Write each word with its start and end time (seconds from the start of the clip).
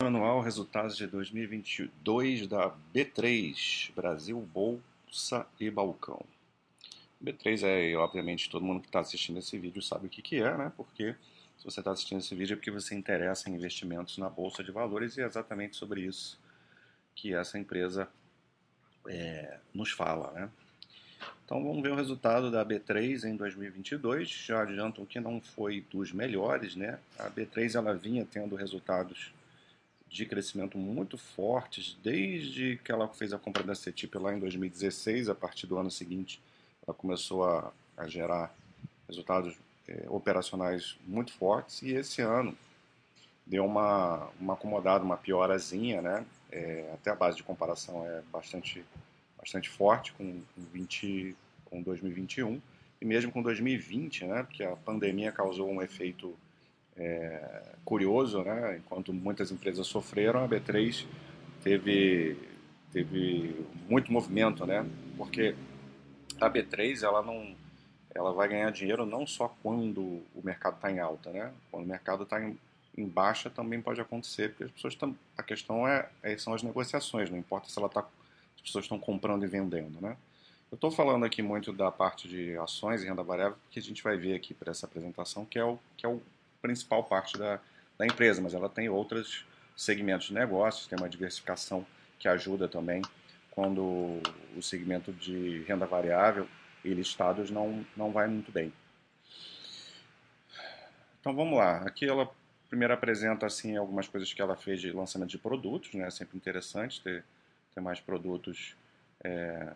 anual 0.00 0.40
resultados 0.40 0.96
de 0.96 1.08
2022 1.08 2.46
da 2.46 2.72
B3, 2.94 3.92
Brasil 3.96 4.40
Bolsa 4.40 5.44
e 5.58 5.68
Balcão. 5.68 6.24
B3 7.20 7.64
é, 7.64 7.96
obviamente, 7.96 8.48
todo 8.48 8.64
mundo 8.64 8.80
que 8.80 8.86
está 8.86 9.00
assistindo 9.00 9.40
esse 9.40 9.58
vídeo 9.58 9.82
sabe 9.82 10.06
o 10.06 10.08
que, 10.08 10.22
que 10.22 10.36
é, 10.36 10.56
né? 10.56 10.72
Porque 10.76 11.16
se 11.56 11.64
você 11.64 11.80
está 11.80 11.90
assistindo 11.90 12.20
esse 12.20 12.32
vídeo 12.32 12.52
é 12.52 12.56
porque 12.56 12.70
você 12.70 12.94
interessa 12.94 13.50
em 13.50 13.54
investimentos 13.54 14.18
na 14.18 14.28
Bolsa 14.28 14.62
de 14.62 14.70
Valores 14.70 15.16
e 15.16 15.20
é 15.20 15.24
exatamente 15.24 15.74
sobre 15.74 16.02
isso 16.02 16.38
que 17.16 17.34
essa 17.34 17.58
empresa 17.58 18.08
é, 19.08 19.58
nos 19.74 19.90
fala, 19.90 20.30
né? 20.30 20.48
Então 21.44 21.60
vamos 21.60 21.82
ver 21.82 21.90
o 21.90 21.96
resultado 21.96 22.52
da 22.52 22.64
B3 22.64 23.24
em 23.24 23.34
2022. 23.34 24.28
Já 24.28 24.62
adiantam 24.62 25.04
que 25.04 25.18
não 25.18 25.40
foi 25.40 25.84
dos 25.90 26.12
melhores, 26.12 26.76
né? 26.76 27.00
A 27.18 27.28
B3 27.28 27.74
ela 27.74 27.94
vinha 27.94 28.24
tendo 28.24 28.54
resultados 28.54 29.32
de 30.08 30.24
crescimento 30.24 30.78
muito 30.78 31.18
fortes 31.18 31.96
desde 32.02 32.78
que 32.82 32.90
ela 32.90 33.08
fez 33.08 33.32
a 33.32 33.38
compra 33.38 33.62
da 33.62 33.74
CETIP 33.74 34.16
lá 34.18 34.34
em 34.34 34.38
2016. 34.38 35.28
A 35.28 35.34
partir 35.34 35.66
do 35.66 35.76
ano 35.76 35.90
seguinte, 35.90 36.40
ela 36.86 36.94
começou 36.94 37.44
a, 37.44 37.72
a 37.96 38.06
gerar 38.06 38.54
resultados 39.06 39.56
é, 39.86 40.06
operacionais 40.08 40.96
muito 41.06 41.32
fortes 41.32 41.82
e 41.82 41.92
esse 41.92 42.20
ano 42.22 42.56
deu 43.46 43.64
uma, 43.64 44.28
uma 44.38 44.54
acomodada, 44.54 45.04
uma 45.04 45.16
piorazinha, 45.16 46.02
né? 46.02 46.26
É, 46.50 46.90
até 46.94 47.10
a 47.10 47.14
base 47.14 47.36
de 47.36 47.42
comparação 47.42 48.06
é 48.06 48.22
bastante, 48.32 48.84
bastante 49.38 49.68
forte 49.68 50.12
com, 50.12 50.42
com, 50.54 50.62
20, 50.72 51.36
com 51.64 51.82
2021 51.82 52.60
e 53.00 53.04
mesmo 53.04 53.32
com 53.32 53.42
2020, 53.42 54.26
né? 54.26 54.42
Porque 54.42 54.62
a 54.62 54.76
pandemia 54.76 55.32
causou 55.32 55.70
um 55.70 55.82
efeito 55.82 56.36
é, 56.98 57.62
curioso, 57.84 58.42
né? 58.42 58.78
Enquanto 58.78 59.12
muitas 59.12 59.50
empresas 59.50 59.86
sofreram, 59.86 60.44
a 60.44 60.48
B3 60.48 61.06
teve 61.62 62.36
teve 62.92 63.66
muito 63.88 64.12
movimento, 64.12 64.66
né? 64.66 64.86
Porque 65.16 65.54
a 66.40 66.50
B3 66.50 67.02
ela 67.02 67.22
não 67.22 67.54
ela 68.14 68.32
vai 68.32 68.48
ganhar 68.48 68.70
dinheiro 68.72 69.06
não 69.06 69.26
só 69.26 69.54
quando 69.62 70.00
o 70.00 70.42
mercado 70.42 70.76
está 70.76 70.90
em 70.90 70.98
alta, 70.98 71.30
né? 71.30 71.52
Quando 71.70 71.84
o 71.84 71.88
mercado 71.88 72.22
está 72.24 72.42
em, 72.42 72.58
em, 72.96 73.06
baixa 73.06 73.48
também 73.48 73.80
pode 73.80 74.00
acontecer, 74.00 74.50
porque 74.50 74.64
as 74.64 74.70
pessoas 74.72 74.94
estão, 74.94 75.14
a 75.36 75.42
questão 75.42 75.86
é, 75.86 76.08
é, 76.22 76.36
são 76.36 76.54
as 76.54 76.62
negociações, 76.62 77.30
não 77.30 77.38
importa 77.38 77.68
se 77.68 77.78
ela 77.78 77.88
tá, 77.88 78.00
as 78.56 78.62
pessoas 78.62 78.86
estão 78.86 78.98
comprando 78.98 79.44
e 79.44 79.46
vendendo, 79.46 80.00
né? 80.00 80.16
Eu 80.70 80.74
estou 80.74 80.90
falando 80.90 81.24
aqui 81.24 81.40
muito 81.40 81.72
da 81.72 81.90
parte 81.90 82.28
de 82.28 82.56
ações 82.56 83.02
e 83.02 83.06
renda 83.06 83.22
variável, 83.22 83.56
porque 83.64 83.78
a 83.78 83.82
gente 83.82 84.02
vai 84.02 84.16
ver 84.16 84.34
aqui 84.34 84.52
para 84.52 84.70
essa 84.70 84.84
apresentação 84.84 85.44
que 85.44 85.58
é 85.58 85.64
o 85.64 85.78
que 85.96 86.04
é 86.04 86.08
o 86.08 86.20
principal 86.60 87.04
parte 87.04 87.38
da, 87.38 87.60
da 87.96 88.06
empresa, 88.06 88.40
mas 88.40 88.54
ela 88.54 88.68
tem 88.68 88.88
outros 88.88 89.46
segmentos 89.76 90.28
de 90.28 90.34
negócios, 90.34 90.86
tem 90.86 90.98
uma 90.98 91.08
diversificação 91.08 91.86
que 92.18 92.28
ajuda 92.28 92.68
também 92.68 93.02
quando 93.50 94.20
o 94.56 94.62
segmento 94.62 95.12
de 95.12 95.62
renda 95.64 95.86
variável 95.86 96.48
e 96.84 96.94
listados 96.94 97.50
não, 97.50 97.84
não 97.96 98.12
vai 98.12 98.26
muito 98.28 98.52
bem. 98.52 98.72
Então 101.20 101.34
vamos 101.34 101.58
lá. 101.58 101.78
Aqui 101.78 102.06
ela 102.06 102.30
primeiro 102.68 102.92
apresenta 102.92 103.46
assim 103.46 103.76
algumas 103.76 104.06
coisas 104.06 104.32
que 104.32 104.40
ela 104.40 104.56
fez 104.56 104.80
de 104.80 104.92
lançamento 104.92 105.30
de 105.30 105.38
produtos, 105.38 105.92
né? 105.94 106.06
É 106.06 106.10
sempre 106.10 106.36
interessante 106.36 107.00
ter, 107.02 107.24
ter 107.74 107.80
mais 107.80 108.00
produtos. 108.00 108.76
É... 109.24 109.72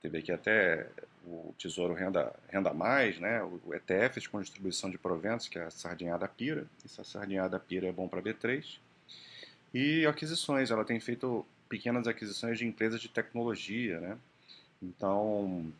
Teve 0.00 0.18
aqui 0.18 0.30
até 0.30 0.88
o 1.28 1.54
Tesouro 1.58 1.94
Renda, 1.94 2.34
Renda 2.48 2.72
Mais, 2.72 3.18
né? 3.18 3.42
o 3.42 3.74
ETF 3.74 4.28
com 4.28 4.40
distribuição 4.40 4.90
de 4.90 4.98
proventos, 4.98 5.48
que 5.48 5.58
é 5.58 5.64
a 5.64 5.70
sardinhada 5.70 6.26
pira. 6.26 6.66
Essa 6.84 7.04
sardinhada 7.04 7.58
pira 7.58 7.86
é 7.86 7.92
bom 7.92 8.08
para 8.08 8.22
B3. 8.22 8.78
E 9.72 10.06
aquisições, 10.06 10.70
ela 10.70 10.84
tem 10.84 10.98
feito 10.98 11.44
pequenas 11.68 12.06
aquisições 12.06 12.58
de 12.58 12.66
empresas 12.66 13.00
de 13.00 13.08
tecnologia, 13.08 14.00
né? 14.00 14.18
Então, 14.82 15.70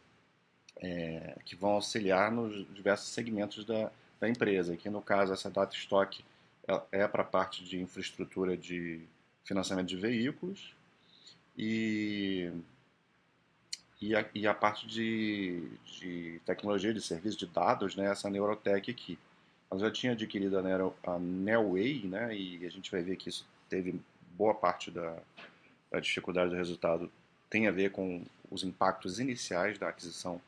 é, 0.76 1.36
que 1.44 1.56
vão 1.56 1.70
auxiliar 1.70 2.30
nos 2.30 2.66
diversos 2.74 3.08
segmentos 3.08 3.64
da, 3.64 3.90
da 4.20 4.28
empresa. 4.28 4.74
Aqui, 4.74 4.90
no 4.90 5.00
caso, 5.00 5.32
essa 5.32 5.50
data 5.50 5.74
estoque 5.74 6.24
é, 6.66 7.02
é 7.02 7.08
para 7.08 7.22
a 7.22 7.26
parte 7.26 7.64
de 7.64 7.80
infraestrutura 7.80 8.56
de 8.56 9.02
financiamento 9.44 9.88
de 9.88 9.96
veículos 9.96 10.74
e, 11.56 12.52
e, 14.00 14.14
a, 14.14 14.24
e 14.34 14.46
a 14.46 14.54
parte 14.54 14.86
de, 14.86 15.68
de 15.84 16.40
tecnologia 16.44 16.94
de 16.94 17.00
serviço 17.00 17.38
de 17.38 17.46
dados, 17.46 17.96
né, 17.96 18.10
essa 18.10 18.30
Neurotech 18.30 18.90
aqui. 18.90 19.18
Ela 19.70 19.80
já 19.80 19.90
tinha 19.90 20.12
adquirido 20.12 20.58
a, 20.58 20.62
Nero, 20.62 20.94
a 21.02 21.18
Nelway, 21.18 22.06
né, 22.06 22.34
e 22.34 22.64
a 22.64 22.70
gente 22.70 22.90
vai 22.90 23.02
ver 23.02 23.16
que 23.16 23.28
isso 23.28 23.46
teve 23.68 24.00
boa 24.36 24.54
parte 24.54 24.90
da, 24.90 25.18
da 25.90 26.00
dificuldade 26.00 26.50
do 26.50 26.56
resultado 26.56 27.10
tem 27.50 27.66
a 27.66 27.70
ver 27.70 27.90
com 27.90 28.24
os 28.50 28.62
impactos 28.62 29.18
iniciais 29.18 29.78
da 29.78 29.88
aquisição 29.88 30.40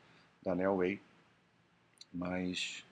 da 0.43 0.55
Nelway. 0.55 1.01
Mas 2.13 2.83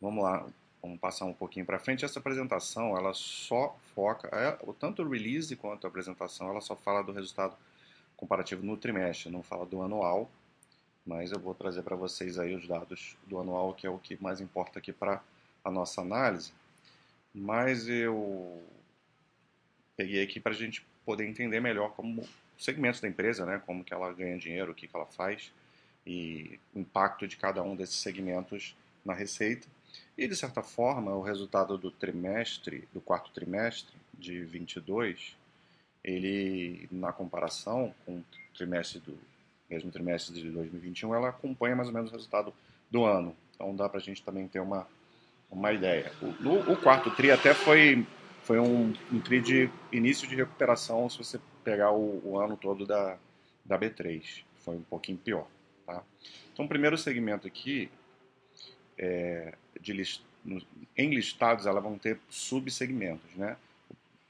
vamos 0.00 0.24
lá, 0.24 0.46
vamos 0.82 0.98
passar 0.98 1.26
um 1.26 1.32
pouquinho 1.32 1.66
para 1.66 1.78
frente. 1.78 2.04
Essa 2.04 2.18
apresentação 2.18 2.96
ela 2.96 3.12
só 3.12 3.76
foca, 3.94 4.28
é, 4.32 4.52
tanto 4.78 5.02
o 5.02 5.08
release 5.08 5.54
quanto 5.56 5.86
a 5.86 5.90
apresentação, 5.90 6.48
ela 6.48 6.60
só 6.60 6.74
fala 6.74 7.02
do 7.02 7.12
resultado 7.12 7.54
comparativo 8.20 8.64
no 8.64 8.76
trimestre, 8.76 9.32
não 9.32 9.42
fala 9.42 9.64
do 9.64 9.82
anual. 9.82 10.30
Mas 11.06 11.32
eu 11.32 11.40
vou 11.40 11.54
trazer 11.54 11.82
para 11.82 11.96
vocês 11.96 12.38
aí 12.38 12.54
os 12.54 12.68
dados 12.68 13.16
do 13.26 13.38
anual, 13.40 13.72
que 13.72 13.86
é 13.86 13.90
o 13.90 13.98
que 13.98 14.22
mais 14.22 14.40
importa 14.40 14.78
aqui 14.78 14.92
para 14.92 15.22
a 15.64 15.70
nossa 15.70 16.02
análise. 16.02 16.52
Mas 17.34 17.88
eu 17.88 18.62
peguei 19.96 20.22
aqui 20.22 20.38
para 20.38 20.52
a 20.52 20.54
gente 20.54 20.84
poder 21.04 21.26
entender 21.26 21.58
melhor 21.58 21.92
como 21.92 22.28
segmentos 22.58 23.00
da 23.00 23.08
empresa, 23.08 23.46
né, 23.46 23.62
como 23.64 23.82
que 23.82 23.94
ela 23.94 24.12
ganha 24.12 24.36
dinheiro, 24.36 24.72
o 24.72 24.74
que, 24.74 24.86
que 24.86 24.94
ela 24.94 25.06
faz 25.06 25.50
e 26.06 26.58
o 26.74 26.80
impacto 26.80 27.26
de 27.26 27.36
cada 27.36 27.62
um 27.62 27.74
desses 27.74 27.96
segmentos 27.96 28.76
na 29.04 29.14
receita. 29.14 29.66
E 30.16 30.28
de 30.28 30.36
certa 30.36 30.62
forma, 30.62 31.14
o 31.14 31.22
resultado 31.22 31.78
do 31.78 31.90
trimestre, 31.90 32.86
do 32.92 33.00
quarto 33.00 33.30
trimestre 33.30 33.94
de 34.12 34.42
22, 34.44 35.36
ele 36.02 36.88
na 36.90 37.12
comparação 37.12 37.94
com 38.04 38.18
o 38.18 38.24
trimestre 38.54 39.00
do 39.00 39.18
mesmo 39.68 39.90
trimestre 39.90 40.34
de 40.34 40.50
2021, 40.50 41.14
ela 41.14 41.28
acompanha 41.28 41.76
mais 41.76 41.88
ou 41.88 41.94
menos 41.94 42.10
o 42.10 42.12
resultado 42.12 42.52
do 42.90 43.04
ano. 43.04 43.36
Então 43.54 43.74
dá 43.76 43.88
para 43.88 43.98
a 43.98 44.02
gente 44.02 44.22
também 44.22 44.48
ter 44.48 44.58
uma, 44.58 44.86
uma 45.48 45.72
ideia. 45.72 46.12
O, 46.20 46.26
no, 46.42 46.72
o 46.72 46.76
quarto 46.76 47.10
tri 47.12 47.30
até 47.30 47.54
foi 47.54 48.04
foi 48.42 48.58
um, 48.58 48.92
um 49.12 49.20
tri 49.20 49.40
de 49.40 49.70
início 49.92 50.26
de 50.26 50.34
recuperação 50.34 51.08
se 51.08 51.18
você 51.18 51.40
pegar 51.62 51.92
o, 51.92 52.20
o, 52.24 52.38
ano 52.38 52.56
todo 52.56 52.86
da, 52.86 53.16
da 53.64 53.78
B3. 53.78 54.42
Foi 54.58 54.76
um 54.76 54.82
pouquinho 54.82 55.18
pior. 55.18 55.46
Tá? 55.86 56.02
Então, 56.52 56.64
o 56.64 56.68
primeiro 56.68 56.98
segmento 56.98 57.46
aqui, 57.46 57.90
é, 58.98 59.54
de 59.80 59.92
list, 59.92 60.22
no, 60.44 60.60
em 60.96 61.10
listados, 61.10 61.66
elas 61.66 61.82
vão 61.82 61.98
ter 61.98 62.18
subsegmentos. 62.28 63.34
Né? 63.36 63.56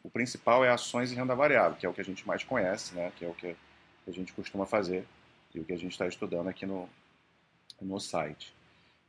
O, 0.03 0.11
principal 0.11 0.65
é 0.65 0.71
ações 0.71 1.13
e 1.13 1.15
renda 1.15 1.35
variável, 1.35 1.77
que 1.77 1.87
é 1.87 1.89
o 1.89 1.93
que 1.93 2.01
a 2.01 2.05
gente 2.05 2.27
mais 2.27 2.43
conhece, 2.43 2.95
né? 2.95 3.13
que 3.17 3.25
é 3.25 3.29
o 3.29 3.35
que 3.35 3.55
a 4.07 4.11
gente 4.11 4.33
costuma 4.33 4.67
fazer 4.67 5.05
e 5.55 5.61
o 5.61 5.65
que 5.65 5.73
a 5.73 5.79
gente 5.79 5.93
está 5.93 6.07
estudando 6.07 6.49
aqui 6.49 6.65
no, 6.67 6.89
no 7.81 8.01
site. 8.01 8.55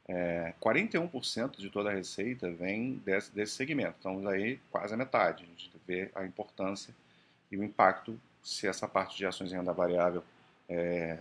É, 0.07 0.53
41% 0.61 1.57
de 1.57 1.69
toda 1.69 1.89
a 1.89 1.93
receita 1.93 2.51
vem 2.51 2.95
desse, 3.05 3.31
desse 3.31 3.53
segmento. 3.53 3.95
Então, 3.99 4.27
aí 4.27 4.59
quase 4.69 4.93
a 4.93 4.97
metade. 4.97 5.43
A 5.43 5.47
gente 5.47 5.71
vê 5.87 6.11
a 6.13 6.25
importância 6.25 6.93
e 7.51 7.57
o 7.57 7.63
impacto 7.63 8.19
se 8.43 8.67
essa 8.67 8.87
parte 8.87 9.17
de 9.17 9.25
ações 9.25 9.51
em 9.51 9.55
renda 9.55 9.71
variável 9.71 10.23
é, 10.67 11.17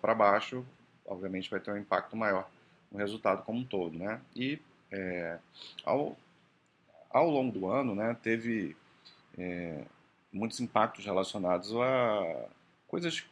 para 0.00 0.14
baixo, 0.14 0.64
obviamente 1.06 1.50
vai 1.50 1.60
ter 1.60 1.70
um 1.70 1.78
impacto 1.78 2.16
maior 2.16 2.48
no 2.90 2.98
resultado 2.98 3.42
como 3.44 3.60
um 3.60 3.64
todo. 3.64 3.96
Né? 3.96 4.20
E 4.34 4.60
é, 4.90 5.38
ao, 5.84 6.16
ao 7.10 7.30
longo 7.30 7.58
do 7.58 7.66
ano 7.66 7.94
né, 7.94 8.16
teve 8.22 8.76
é, 9.38 9.84
muitos 10.32 10.60
impactos 10.60 11.04
relacionados 11.04 11.74
a 11.74 12.48
coisas 12.86 13.24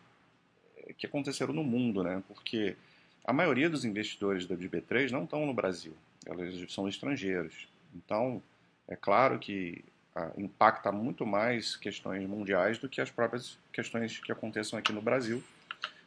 que 0.96 1.06
aconteceram 1.06 1.52
no 1.52 1.64
mundo, 1.64 2.02
né? 2.02 2.22
porque 2.28 2.76
a 3.25 3.32
maioria 3.32 3.69
dos 3.69 3.84
investidores 3.84 4.46
da 4.46 4.54
B3 4.54 5.10
não 5.10 5.25
estão 5.25 5.44
no 5.44 5.52
Brasil, 5.52 5.94
eles 6.26 6.72
são 6.72 6.88
estrangeiros. 6.88 7.69
Então, 7.94 8.42
é 8.86 8.94
claro 8.94 9.38
que 9.38 9.84
ah, 10.14 10.30
impacta 10.38 10.92
muito 10.92 11.26
mais 11.26 11.76
questões 11.76 12.26
mundiais 12.28 12.78
do 12.78 12.88
que 12.88 13.00
as 13.00 13.10
próprias 13.10 13.58
questões 13.72 14.19
que 14.19 14.32
aconteçam 14.32 14.78
aqui 14.78 14.92
no 14.92 15.02
Brasil. 15.02 15.42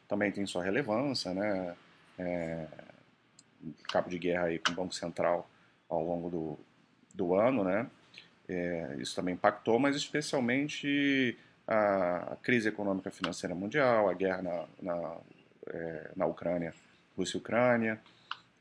Também 0.07 0.31
tem 0.31 0.45
sua 0.45 0.63
relevância, 0.63 1.33
né? 1.33 1.75
É, 2.17 2.67
cabo 3.91 4.09
de 4.09 4.17
guerra 4.17 4.45
aí 4.45 4.59
com 4.59 4.71
o 4.71 4.75
Banco 4.75 4.95
Central 4.95 5.49
ao 5.87 6.03
longo 6.03 6.29
do, 6.29 6.59
do 7.13 7.35
ano, 7.35 7.63
né? 7.63 7.87
É, 8.49 8.95
isso 8.97 9.15
também 9.15 9.35
impactou, 9.35 9.77
mas 9.77 9.95
especialmente 9.95 11.37
a, 11.67 12.33
a, 12.33 12.35
crise 12.37 12.67
econômica 12.67 13.11
financeira 13.11 13.53
mundial, 13.53 14.09
a 14.09 14.13
guerra 14.13 14.41
na, 14.41 14.65
na, 14.81 15.17
é, 15.67 16.11
na 16.15 16.25
Ucrânia 16.25 16.73
Rússia 17.15 17.37
e 17.37 17.39
Ucrânia, 17.39 18.01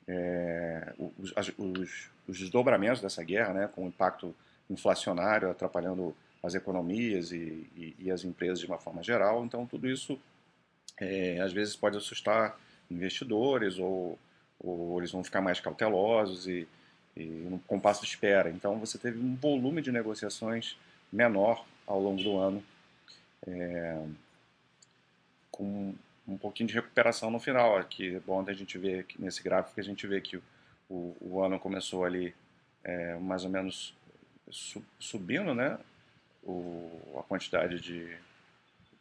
é, 0.06 0.92
os, 1.18 1.32
os, 1.56 2.10
os, 2.28 2.38
desdobramentos 2.38 3.00
dessa 3.00 3.24
guerra, 3.24 3.54
né, 3.54 3.70
com 3.74 3.86
o 3.86 3.88
impacto 3.88 4.34
inflacionário 4.68 5.50
atrapalhando 5.50 6.14
as 6.42 6.54
economias 6.54 7.32
e, 7.32 7.66
e, 7.74 7.96
e, 7.98 8.10
as 8.10 8.24
empresas 8.24 8.60
de 8.60 8.66
uma 8.66 8.78
forma 8.78 9.02
geral. 9.02 9.42
Então, 9.42 9.64
tudo 9.64 9.88
isso 9.88 10.20
é, 11.00 11.40
às 11.40 11.52
vezes 11.52 11.74
pode 11.74 11.96
assustar 11.96 12.58
investidores 12.90 13.78
ou, 13.78 14.18
ou 14.60 14.98
eles 14.98 15.10
vão 15.10 15.24
ficar 15.24 15.40
mais 15.40 15.60
cautelosos 15.60 16.46
e, 16.46 16.68
e 17.18 17.48
no 17.50 17.58
compasso 17.60 18.02
de 18.02 18.08
espera. 18.08 18.48
Então, 18.50 18.78
você 18.78 18.96
teve 18.96 19.18
um 19.18 19.34
volume 19.34 19.82
de 19.82 19.90
negociações 19.90 20.76
menor 21.12 21.64
ao 21.86 22.00
longo 22.00 22.22
do 22.22 22.36
ano, 22.36 22.62
é, 23.46 24.04
com 25.50 25.94
um 26.26 26.36
pouquinho 26.36 26.68
de 26.68 26.74
recuperação 26.74 27.30
no 27.30 27.40
final. 27.40 27.76
Aqui 27.76 28.16
é 28.16 28.20
bom 28.20 28.44
a 28.46 28.52
gente 28.52 28.78
ver 28.78 29.06
nesse 29.18 29.42
gráfico 29.42 29.80
a 29.80 29.82
gente 29.82 30.06
vê 30.06 30.20
que 30.20 30.36
o, 30.36 30.42
o, 30.88 31.16
o 31.20 31.42
ano 31.42 31.58
começou 31.58 32.04
ali 32.04 32.34
é, 32.84 33.16
mais 33.16 33.44
ou 33.44 33.50
menos 33.50 33.94
subindo, 34.98 35.54
né? 35.54 35.78
O, 36.44 37.18
a 37.18 37.22
quantidade 37.22 37.80
de, 37.80 38.16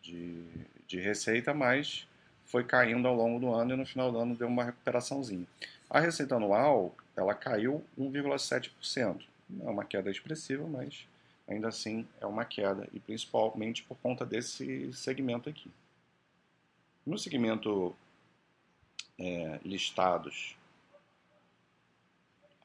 de, 0.02 0.44
de 0.88 1.00
receita, 1.00 1.54
mas 1.54 2.08
foi 2.46 2.64
caindo 2.64 3.08
ao 3.08 3.16
longo 3.16 3.40
do 3.40 3.54
ano 3.54 3.74
e 3.74 3.78
no 3.78 3.86
final 3.86 4.12
do 4.12 4.18
ano 4.18 4.36
deu 4.36 4.48
uma 4.48 4.64
recuperaçãozinha. 4.64 5.46
A 5.90 6.00
receita 6.00 6.36
anual 6.36 6.96
ela 7.18 7.34
caiu 7.34 7.84
1,7%. 8.00 9.24
Não 9.50 9.68
é 9.68 9.72
uma 9.72 9.84
queda 9.84 10.12
expressiva, 10.12 10.66
mas 10.68 11.06
ainda 11.48 11.68
assim 11.68 12.08
é 12.22 12.26
uma 12.26 12.46
queda, 12.46 12.88
e 12.94 13.00
principalmente 13.00 13.84
por 13.84 13.98
conta 13.98 14.26
desse 14.26 14.94
segmento 14.94 15.50
aqui. 15.50 15.72
No 17.06 17.18
segmento 17.18 17.96
é, 19.18 19.60
listados, 19.64 20.56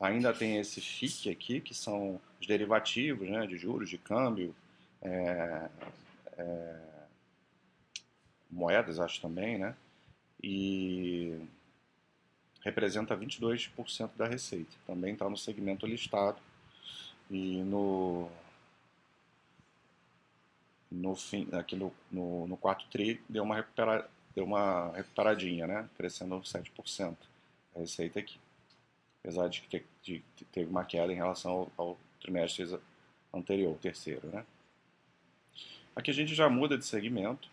ainda 0.01 0.35
tem 0.35 0.59
esse 0.59 0.81
FIC 0.81 1.31
aqui, 1.31 1.61
que 1.61 1.75
são 1.75 2.21
os 2.41 2.47
derivativos 2.47 3.29
né, 3.29 3.47
de 3.47 3.57
juros, 3.57 3.89
de 3.89 3.99
câmbio, 3.99 4.55
é, 5.01 5.69
é, 6.37 6.81
moedas, 8.51 8.99
acho 8.99 9.21
também, 9.21 9.59
né? 9.59 9.75
E 10.43 11.39
representa 12.65 13.17
22% 13.17 14.11
da 14.17 14.27
receita. 14.27 14.73
Também 14.87 15.13
está 15.13 15.29
no 15.29 15.37
segmento 15.37 15.87
listado. 15.87 16.41
E 17.31 17.63
no, 17.63 18.31
no 20.91 21.17
fim, 21.17 21.49
aqui 21.53 21.77
no, 21.77 21.93
no, 22.11 22.57
quarto 22.57 22.87
TRI, 22.89 23.21
deu 23.29 23.43
uma, 23.43 23.57
recupera, 23.57 24.09
deu 24.35 24.45
uma 24.45 24.93
recuperadinha, 24.93 25.67
né? 25.67 25.89
Crescendo 25.97 26.41
7% 26.41 27.17
a 27.75 27.79
receita 27.81 28.19
aqui. 28.21 28.39
Apesar 29.23 29.49
de 29.49 29.63
que 29.63 29.85
de, 30.03 30.23
teve 30.53 30.71
uma 30.71 30.85
queda 30.85 31.13
em 31.13 31.17
relação 31.17 31.53
ao, 31.53 31.73
ao 31.77 31.99
trimestre 32.21 32.79
anterior, 33.33 33.77
terceiro, 33.79 34.29
né? 34.29 34.45
Aqui 35.95 36.11
a 36.11 36.15
gente 36.15 36.35
já 36.35 36.49
muda 36.49 36.79
de 36.79 36.87
segmento, 36.87 37.51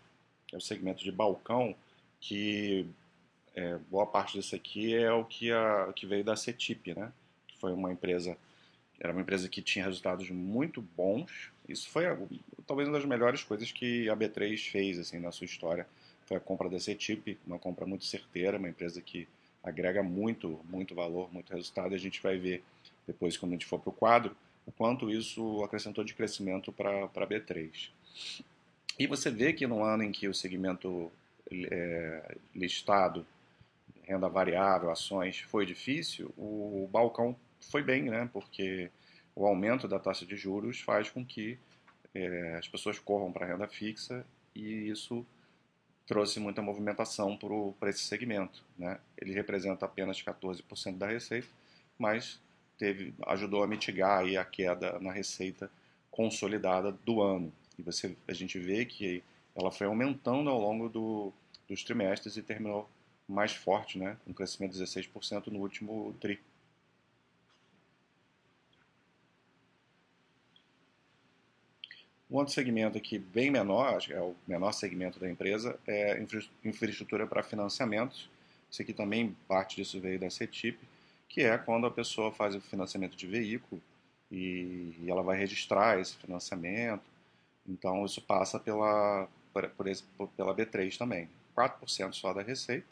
é 0.54 0.58
o 0.58 0.62
segmento 0.62 1.04
de 1.04 1.12
balcão, 1.12 1.76
que 2.22 2.86
é, 3.56 3.78
boa 3.90 4.06
parte 4.06 4.38
desse 4.38 4.56
aqui 4.56 4.94
é 4.94 5.12
o 5.12 5.26
que, 5.26 5.52
a, 5.52 5.92
que 5.96 6.06
veio 6.06 6.24
da 6.24 6.36
CETIP, 6.36 6.94
né? 6.94 7.12
Que 7.48 7.58
foi 7.58 7.74
uma 7.74 7.92
empresa, 7.92 8.38
era 9.00 9.12
uma 9.12 9.22
empresa 9.22 9.50
que 9.50 9.62
tinha 9.62 9.86
resultados 9.86 10.30
muito 10.30 10.82
bons. 10.82 11.52
Isso 11.68 11.90
foi 11.90 12.04
talvez 12.66 12.88
uma 12.88 12.98
das 12.98 13.08
melhores 13.08 13.44
coisas 13.44 13.72
que 13.72 14.10
a 14.10 14.16
B3 14.16 14.58
fez 14.72 15.00
assim 15.00 15.20
na 15.20 15.32
sua 15.32 15.46
história. 15.46 15.88
Foi 16.26 16.38
a 16.38 16.40
compra 16.40 16.70
da 16.70 16.80
CETIP, 16.80 17.38
uma 17.46 17.60
compra 17.60 17.86
muito 17.86 18.06
certeira, 18.06 18.58
uma 18.58 18.70
empresa 18.70 19.02
que 19.02 19.28
agrega 19.64 20.02
muito, 20.02 20.60
muito 20.70 20.96
valor, 20.96 21.32
muito 21.34 21.52
resultado. 21.54 21.94
E 21.94 21.96
a 21.96 22.00
gente 22.00 22.22
vai 22.22 22.38
ver 22.38 22.64
depois, 23.06 23.38
quando 23.38 23.54
a 23.54 23.56
gente 23.56 23.66
for 23.66 23.80
para 23.80 23.90
o 23.90 23.94
quadro, 23.94 24.36
o 24.68 24.72
quanto 24.72 25.10
isso 25.10 25.64
acrescentou 25.64 26.04
de 26.04 26.14
crescimento 26.14 26.72
para 26.72 27.06
a 27.06 27.28
B3. 27.28 27.90
E 29.00 29.08
você 29.08 29.32
vê 29.32 29.52
que 29.52 29.66
no 29.66 29.84
ano 29.84 30.04
em 30.04 30.12
que 30.12 30.28
o 30.28 30.34
segmento 30.34 31.12
é, 31.52 32.36
listado, 32.56 33.26
renda 34.10 34.28
variável, 34.28 34.90
ações, 34.90 35.40
foi 35.40 35.66
difícil, 35.66 36.34
o 36.36 36.90
balcão 36.92 37.36
foi 37.60 37.84
bem, 37.84 38.04
né? 38.04 38.30
Porque 38.34 38.90
o 39.36 39.46
aumento 39.46 39.88
da 39.88 40.00
taxa 40.00 40.26
de 40.26 40.36
juros 40.36 40.82
faz 40.82 41.10
com 41.10 41.24
que 41.24 41.60
é, 42.14 42.56
as 42.58 42.68
pessoas 42.68 42.98
corram 42.98 43.32
para 43.32 43.46
a 43.46 43.50
renda 43.50 43.68
fixa 43.68 44.26
e 44.56 44.90
isso 44.90 45.26
trouxe 46.08 46.40
muita 46.40 46.62
movimentação 46.62 47.38
para 47.80 47.90
esse 47.90 48.00
segmento. 48.00 48.64
Né? 48.78 49.00
Ele 49.16 49.32
representa 49.32 49.86
apenas 49.86 50.22
14% 50.22 50.98
da 50.98 51.08
receita, 51.08 51.48
mas 52.00 52.42
teve, 52.80 53.14
ajudou 53.28 53.64
a 53.64 53.68
mitigar 53.68 54.22
aí 54.22 54.36
a 54.36 54.44
queda 54.44 55.00
na 55.00 55.12
receita 55.12 55.70
consolidada 56.10 56.92
do 56.92 57.22
ano. 57.22 57.54
E 57.78 57.84
você, 57.84 58.16
a 58.28 58.34
gente 58.34 58.58
vê 58.58 58.86
que 58.86 59.24
ela 59.56 59.72
foi 59.72 59.86
aumentando 59.86 60.50
ao 60.50 60.60
longo 60.60 60.90
do, 60.90 61.32
dos 61.68 61.84
trimestres 61.84 62.38
e 62.38 62.42
terminou 62.42 62.90
mais 63.32 63.54
forte, 63.54 63.98
né, 63.98 64.18
um 64.28 64.34
crescimento 64.34 64.74
de 64.74 64.84
16% 64.84 65.48
no 65.48 65.60
último 65.60 66.16
TRI. 66.20 66.40
Um 72.30 72.38
outro 72.38 72.54
segmento 72.54 72.98
aqui 72.98 73.18
bem 73.18 73.50
menor, 73.50 73.96
acho 73.96 74.08
que 74.08 74.14
é 74.14 74.22
o 74.22 74.36
menor 74.48 74.72
segmento 74.72 75.20
da 75.20 75.30
empresa, 75.30 75.80
é 75.88 76.24
infraestrutura 76.64 77.26
para 77.26 77.42
financiamentos. 77.42 78.30
Isso 78.70 78.82
aqui 78.84 78.94
também, 78.94 79.36
parte 79.48 79.76
disso 79.76 80.00
veio 80.00 80.20
da 80.20 80.30
CETIP, 80.30 80.78
que 81.28 81.42
é 81.42 81.58
quando 81.58 81.88
a 81.88 81.92
pessoa 81.92 82.32
faz 82.32 82.54
o 82.54 82.62
financiamento 82.62 83.16
de 83.16 83.26
veículo 83.26 83.82
e, 84.32 84.94
ela 85.08 85.24
vai 85.24 85.38
registrar 85.38 86.00
esse 86.00 86.16
financiamento, 86.18 87.04
então, 87.70 88.04
isso 88.04 88.20
passa 88.22 88.60
pela, 88.60 89.28
por 89.78 89.88
esse, 89.88 90.04
pela 90.36 90.56
B3 90.56 90.98
também. 90.98 91.30
4% 91.56 92.14
só 92.14 92.34
da 92.34 92.42
receita. 92.42 92.88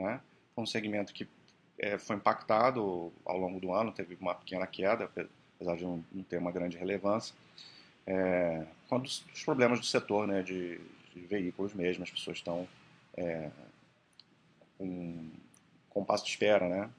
Né? 0.00 0.20
Foi 0.54 0.64
um 0.64 0.66
segmento 0.66 1.12
que 1.12 1.28
é, 1.78 1.98
foi 1.98 2.16
impactado 2.16 3.12
ao 3.24 3.38
longo 3.38 3.58
do 3.58 3.72
ano, 3.72 3.92
teve 3.92 4.16
uma 4.20 4.34
pequena 4.34 4.66
queda, 4.66 5.10
apesar 5.56 5.76
de 5.76 5.84
não, 5.84 6.04
ter 6.28 6.38
uma 6.38 6.52
grande 6.52 6.76
relevância. 6.76 7.34
É, 8.06 8.66
quando 8.88 9.06
os, 9.06 9.24
os, 9.34 9.42
problemas 9.44 9.80
do 9.80 9.86
setor 9.86 10.26
né, 10.26 10.42
de, 10.42 10.78
de, 11.14 11.20
veículos 11.26 11.72
mesmo, 11.72 12.02
as 12.02 12.10
pessoas 12.10 12.38
estão 12.38 12.68
é, 13.16 13.50
com, 14.76 15.30
com 15.88 16.04
passo 16.04 16.24
de 16.24 16.30
espera 16.30 16.68
né, 16.68 16.90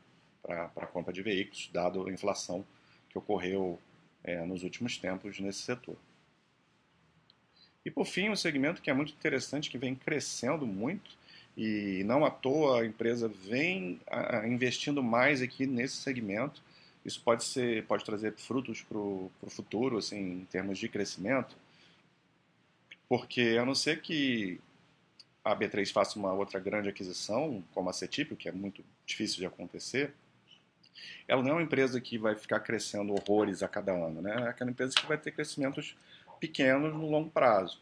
para 0.41 0.65
a 0.77 0.87
compra 0.87 1.13
de 1.13 1.21
veículos, 1.21 1.69
dado 1.71 2.07
a 2.07 2.11
inflação 2.11 2.65
que 3.09 3.17
ocorreu 3.17 3.79
é, 4.23 4.43
nos 4.45 4.63
últimos 4.63 4.97
tempos 4.97 5.39
nesse 5.39 5.59
setor. 5.59 5.97
E 7.83 7.89
por 7.89 8.05
fim, 8.05 8.29
um 8.29 8.35
segmento 8.35 8.81
que 8.81 8.89
é 8.89 8.93
muito 8.93 9.13
interessante, 9.13 9.69
que 9.69 9.77
vem 9.77 9.95
crescendo 9.95 10.65
muito, 10.65 11.17
e 11.57 12.03
não 12.05 12.25
à 12.25 12.31
toa 12.31 12.81
a 12.81 12.85
empresa 12.85 13.27
vem 13.27 13.99
investindo 14.47 15.03
mais 15.03 15.41
aqui 15.41 15.65
nesse 15.65 15.97
segmento. 15.97 16.61
Isso 17.03 17.21
pode 17.21 17.43
ser, 17.43 17.83
pode 17.85 18.05
trazer 18.05 18.33
frutos 18.33 18.81
para 18.81 18.97
o 18.97 19.31
futuro, 19.49 19.97
assim, 19.97 20.41
em 20.41 20.45
termos 20.45 20.77
de 20.77 20.87
crescimento, 20.87 21.55
porque 23.09 23.57
a 23.59 23.65
não 23.65 23.75
ser 23.75 24.01
que 24.01 24.59
a 25.43 25.55
B3 25.55 25.91
faça 25.91 26.19
uma 26.19 26.31
outra 26.31 26.59
grande 26.59 26.89
aquisição, 26.89 27.63
como 27.73 27.89
a 27.89 27.93
CETIP, 27.93 28.35
que 28.35 28.47
é 28.47 28.51
muito 28.51 28.83
difícil 29.05 29.37
de 29.37 29.45
acontecer, 29.45 30.13
ela 31.27 31.41
não 31.41 31.51
é 31.51 31.53
uma 31.53 31.63
empresa 31.63 31.99
que 31.99 32.17
vai 32.17 32.35
ficar 32.35 32.59
crescendo 32.59 33.13
horrores 33.13 33.63
a 33.63 33.67
cada 33.67 33.91
ano, 33.91 34.21
né? 34.21 34.35
É 34.45 34.49
aquela 34.49 34.69
empresa 34.69 34.93
que 34.93 35.07
vai 35.07 35.17
ter 35.17 35.31
crescimentos 35.31 35.95
pequenos 36.39 36.93
no 36.93 37.09
longo 37.09 37.29
prazo, 37.29 37.81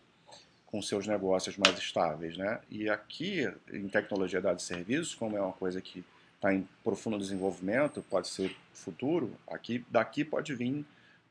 com 0.70 0.82
seus 0.82 1.08
negócios 1.08 1.58
mais 1.58 1.78
estáveis. 1.80 2.38
Né? 2.38 2.60
E 2.70 2.90
aqui, 2.90 3.52
em 3.74 3.88
tecnologia, 3.88 4.40
dados 4.40 4.64
e 4.64 4.68
serviços, 4.68 5.16
como 5.16 5.36
é 5.36 5.42
uma 5.42 5.54
coisa 5.54 5.82
que 5.82 6.06
está 6.36 6.54
em 6.54 6.68
profundo 6.84 7.18
desenvolvimento, 7.18 8.04
pode 8.10 8.28
ser 8.28 8.56
futuro, 8.72 9.34
aqui, 9.48 9.84
daqui 9.90 10.24
pode 10.24 10.54
vir 10.54 10.86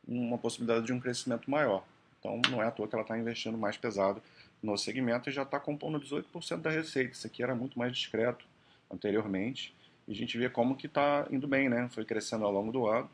uma 0.06 0.36
possibilidade 0.36 0.86
de 0.86 0.92
um 0.92 1.00
crescimento 1.00 1.50
maior. 1.50 1.84
Então, 2.18 2.40
não 2.50 2.62
é 2.62 2.66
à 2.66 2.70
toa 2.70 2.88
que 2.88 2.94
ela 2.94 3.02
está 3.02 3.16
investindo 3.16 3.56
mais 3.56 3.76
pesado 3.76 4.20
no 4.60 4.76
segmento 4.76 5.30
e 5.30 5.32
já 5.32 5.42
está 5.42 5.60
compondo 5.60 6.00
18% 6.00 6.60
da 6.60 6.70
receita. 6.70 7.12
Isso 7.12 7.26
aqui 7.26 7.42
era 7.42 7.54
muito 7.54 7.78
mais 7.78 7.92
discreto 7.92 8.44
anteriormente. 8.90 9.72
E 10.06 10.12
a 10.12 10.14
gente 10.14 10.36
vê 10.36 10.50
como 10.50 10.76
que 10.76 10.86
está 10.86 11.26
indo 11.30 11.46
bem, 11.46 11.68
né? 11.68 11.88
Foi 11.92 12.04
crescendo 12.04 12.44
ao 12.44 12.50
longo 12.50 12.72
do 12.72 12.86
ano. 12.86 13.08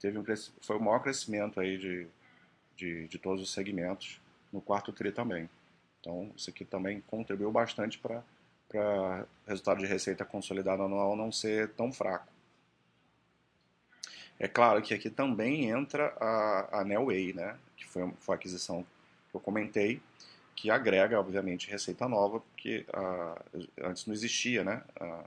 Teve 0.00 0.18
um 0.18 0.24
foi 0.60 0.76
o 0.76 0.80
maior 0.80 1.00
crescimento 1.00 1.58
aí 1.58 1.76
de 1.76 2.06
de, 2.76 3.08
de 3.08 3.18
todos 3.18 3.42
os 3.42 3.50
segmentos 3.50 4.20
no 4.52 4.60
quarto 4.60 4.92
TRI 4.92 5.12
também. 5.12 5.48
Então, 6.00 6.30
isso 6.36 6.50
aqui 6.50 6.64
também 6.64 7.00
contribuiu 7.06 7.50
bastante 7.50 7.98
para 7.98 8.22
o 8.74 9.26
resultado 9.46 9.78
de 9.78 9.86
receita 9.86 10.24
consolidada 10.24 10.82
anual 10.82 11.16
não 11.16 11.32
ser 11.32 11.70
tão 11.70 11.92
fraco. 11.92 12.32
É 14.38 14.46
claro 14.46 14.82
que 14.82 14.92
aqui 14.92 15.08
também 15.08 15.70
entra 15.70 16.14
a, 16.20 16.80
a 16.80 16.84
Nelway, 16.84 17.32
né, 17.32 17.56
que 17.76 17.86
foi, 17.86 18.10
foi 18.20 18.34
a 18.34 18.36
aquisição 18.36 18.84
que 19.30 19.36
eu 19.36 19.40
comentei, 19.40 20.00
que 20.54 20.70
agrega, 20.70 21.18
obviamente, 21.18 21.70
receita 21.70 22.06
nova, 22.08 22.40
porque 22.40 22.84
a, 22.92 23.42
antes 23.82 24.06
não 24.06 24.14
existia, 24.14 24.62
né, 24.62 24.82
a, 25.00 25.24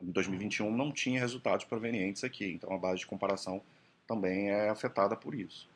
em 0.00 0.10
2021 0.10 0.74
não 0.74 0.92
tinha 0.92 1.20
resultados 1.20 1.64
provenientes 1.64 2.24
aqui, 2.24 2.52
então 2.52 2.72
a 2.72 2.78
base 2.78 3.00
de 3.00 3.06
comparação 3.06 3.60
também 4.06 4.50
é 4.50 4.68
afetada 4.68 5.16
por 5.16 5.34
isso. 5.34 5.68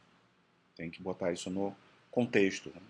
Tem 0.75 0.91
que 0.91 1.03
botar 1.03 1.33
isso 1.33 1.51
no 1.51 1.75
contexto. 2.17 2.73
Né? 2.75 2.81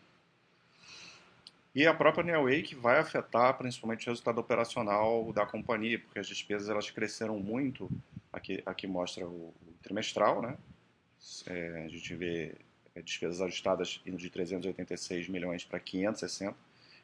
E 1.75 1.85
a 1.85 1.93
própria 1.93 2.23
Neoway 2.23 2.63
que 2.63 2.77
vai 2.77 3.01
afetar 3.01 3.59
principalmente 3.59 4.07
o 4.07 4.11
resultado 4.11 4.39
operacional 4.39 5.33
da 5.33 5.45
companhia, 5.45 5.99
porque 5.99 6.21
as 6.21 6.29
despesas 6.29 6.69
elas 6.69 6.89
cresceram 6.91 7.37
muito. 7.41 7.91
Aqui, 8.33 8.63
aqui 8.65 8.87
mostra 8.87 9.27
o, 9.27 9.49
o 9.49 9.75
trimestral, 9.83 10.41
né? 10.41 10.57
É, 11.47 11.83
a 11.85 11.89
gente 11.89 12.15
vê 12.15 12.55
é, 12.95 13.03
despesas 13.03 13.41
ajustadas 13.41 14.01
indo 14.07 14.17
de 14.17 14.31
386 14.31 15.29
milhões 15.29 15.65
para 15.65 15.81
560 15.81 16.57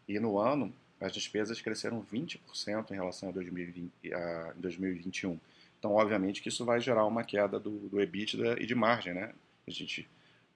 e 0.07 0.21
no 0.21 0.39
ano 0.39 0.73
as 1.01 1.13
despesas 1.13 1.61
cresceram 1.61 2.05
20% 2.05 2.93
em 2.93 2.95
relação 2.95 3.31
a, 3.31 3.33
2020, 3.33 4.15
a 4.15 4.53
2021. 4.57 5.41
Então, 5.79 5.93
obviamente 5.95 6.41
que 6.41 6.49
isso 6.49 6.65
vai 6.65 6.81
gerar 6.81 7.05
uma 7.05 7.25
queda 7.25 7.59
do, 7.59 7.89
do 7.89 8.01
EBITDA 8.01 8.63
e 8.63 8.67
de 8.67 8.75
margem, 8.75 9.13
né? 9.13 9.33
A 9.67 9.71
gente 9.71 10.09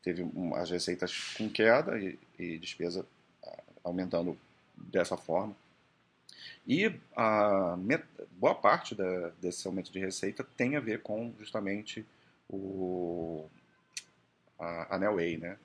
teve 0.07 0.25
as 0.55 0.71
receitas 0.71 1.35
com 1.37 1.51
queda 1.51 1.99
e, 1.99 2.17
e 2.39 2.59
despesa 2.59 3.05
aumentando 3.83 4.39
dessa 4.77 5.17
forma. 5.17 5.57
E 6.65 6.93
a 7.17 7.77
boa 8.31 8.55
parte 8.55 8.95
da, 8.95 9.31
desse 9.41 9.67
aumento 9.67 9.91
de 9.91 9.99
receita 9.99 10.45
tem 10.57 10.77
a 10.77 10.81
ver 10.81 11.03
com 11.03 11.35
justamente 11.41 12.07
o, 12.49 13.49
a, 14.57 14.95
a 14.95 14.99
Nelway, 14.99 15.39
né? 15.39 15.59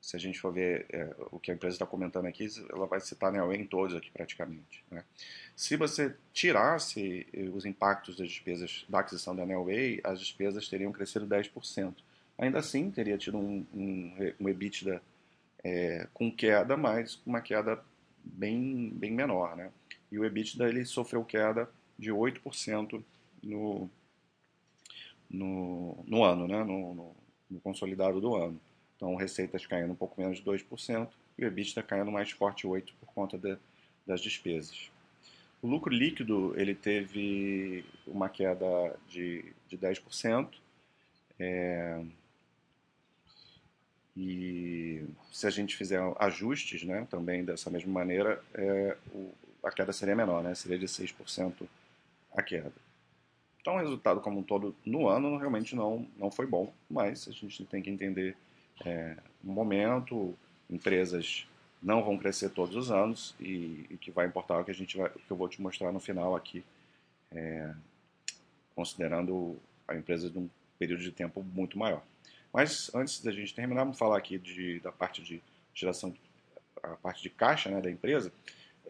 Se 0.00 0.14
a 0.14 0.20
gente 0.20 0.38
for 0.38 0.52
ver 0.52 0.86
é, 0.88 1.12
o 1.32 1.40
que 1.40 1.50
a 1.50 1.54
empresa 1.54 1.74
está 1.74 1.86
comentando 1.86 2.26
aqui, 2.26 2.46
ela 2.70 2.86
vai 2.86 3.00
citar 3.00 3.30
a 3.30 3.32
Nelway 3.32 3.58
em 3.58 3.66
todos 3.66 3.96
aqui 3.96 4.12
praticamente. 4.12 4.84
Né? 4.88 5.02
Se 5.56 5.76
você 5.76 6.14
tirasse 6.32 7.26
os 7.52 7.64
impactos 7.64 8.16
das 8.16 8.28
despesas 8.28 8.84
da 8.88 9.00
aquisição 9.00 9.34
da 9.34 9.44
Nelway, 9.44 10.00
as 10.04 10.20
despesas 10.20 10.68
teriam 10.68 10.92
crescido 10.92 11.26
10%. 11.26 11.96
Ainda 12.38 12.58
assim, 12.58 12.90
teria 12.90 13.16
tido 13.16 13.38
um, 13.38 13.66
um, 13.72 14.32
um 14.40 14.48
EBITDA 14.48 15.02
é, 15.64 16.06
com 16.12 16.30
queda, 16.30 16.76
mas 16.76 17.20
uma 17.24 17.40
queda 17.40 17.82
bem, 18.22 18.90
bem 18.94 19.10
menor. 19.10 19.56
Né? 19.56 19.70
E 20.10 20.18
o 20.18 20.24
EBITDA 20.24 20.68
ele 20.68 20.84
sofreu 20.84 21.24
queda 21.24 21.68
de 21.98 22.10
8% 22.10 23.02
no, 23.42 23.90
no, 25.30 26.04
no 26.06 26.24
ano, 26.24 26.46
né? 26.46 26.62
no, 26.62 26.94
no, 26.94 27.16
no 27.50 27.60
consolidado 27.60 28.20
do 28.20 28.34
ano. 28.34 28.60
Então, 28.96 29.14
receitas 29.14 29.66
caindo 29.66 29.92
um 29.92 29.96
pouco 29.96 30.20
menos 30.20 30.38
de 30.38 30.44
2% 30.44 31.08
e 31.38 31.44
o 31.44 31.48
EBITDA 31.48 31.82
caindo 31.82 32.10
mais 32.10 32.30
forte 32.30 32.66
8% 32.66 32.92
por 33.00 33.12
conta 33.12 33.38
de, 33.38 33.56
das 34.06 34.20
despesas. 34.20 34.90
O 35.62 35.66
lucro 35.66 35.92
líquido 35.92 36.54
ele 36.56 36.74
teve 36.74 37.84
uma 38.06 38.28
queda 38.28 38.96
de, 39.08 39.52
de 39.68 39.76
10%. 39.76 40.48
É, 41.38 42.02
e 44.16 45.04
se 45.30 45.46
a 45.46 45.50
gente 45.50 45.76
fizer 45.76 46.00
ajustes 46.18 46.82
né, 46.84 47.06
também 47.10 47.44
dessa 47.44 47.68
mesma 47.68 47.92
maneira, 47.92 48.42
é, 48.54 48.96
o, 49.12 49.32
a 49.62 49.70
queda 49.70 49.92
seria 49.92 50.16
menor, 50.16 50.42
né, 50.42 50.54
seria 50.54 50.78
de 50.78 50.86
6% 50.86 51.68
a 52.34 52.42
queda. 52.42 52.72
Então, 53.60 53.74
o 53.74 53.78
resultado 53.78 54.20
como 54.20 54.38
um 54.38 54.42
todo 54.42 54.74
no 54.84 55.08
ano 55.08 55.36
realmente 55.36 55.74
não, 55.74 56.06
não 56.16 56.30
foi 56.30 56.46
bom, 56.46 56.72
mas 56.88 57.28
a 57.28 57.32
gente 57.32 57.64
tem 57.66 57.82
que 57.82 57.90
entender 57.90 58.36
é, 58.84 59.16
no 59.42 59.52
momento, 59.52 60.34
empresas 60.70 61.46
não 61.82 62.02
vão 62.02 62.16
crescer 62.16 62.50
todos 62.50 62.74
os 62.74 62.90
anos 62.90 63.34
e 63.38 63.86
o 63.90 63.98
que 63.98 64.10
vai 64.10 64.26
importar 64.26 64.60
o 64.60 64.64
que, 64.64 64.70
a 64.70 64.74
gente 64.74 64.96
vai, 64.96 65.10
que 65.10 65.30
eu 65.30 65.36
vou 65.36 65.48
te 65.48 65.60
mostrar 65.60 65.92
no 65.92 66.00
final 66.00 66.34
aqui, 66.34 66.64
é, 67.32 67.74
considerando 68.74 69.56
a 69.86 69.94
empresa 69.94 70.30
de 70.30 70.38
um 70.38 70.48
período 70.78 71.02
de 71.02 71.12
tempo 71.12 71.42
muito 71.42 71.78
maior. 71.78 72.02
Mas 72.56 72.90
antes 72.94 73.22
da 73.22 73.30
gente 73.30 73.54
terminar, 73.54 73.82
vamos 73.82 73.98
falar 73.98 74.16
aqui 74.16 74.38
de, 74.38 74.80
da 74.80 74.90
parte 74.90 75.22
de 75.22 75.42
geração, 75.74 76.14
a 76.82 76.96
parte 76.96 77.22
de 77.22 77.28
caixa 77.28 77.70
né, 77.70 77.82
da 77.82 77.90
empresa. 77.90 78.32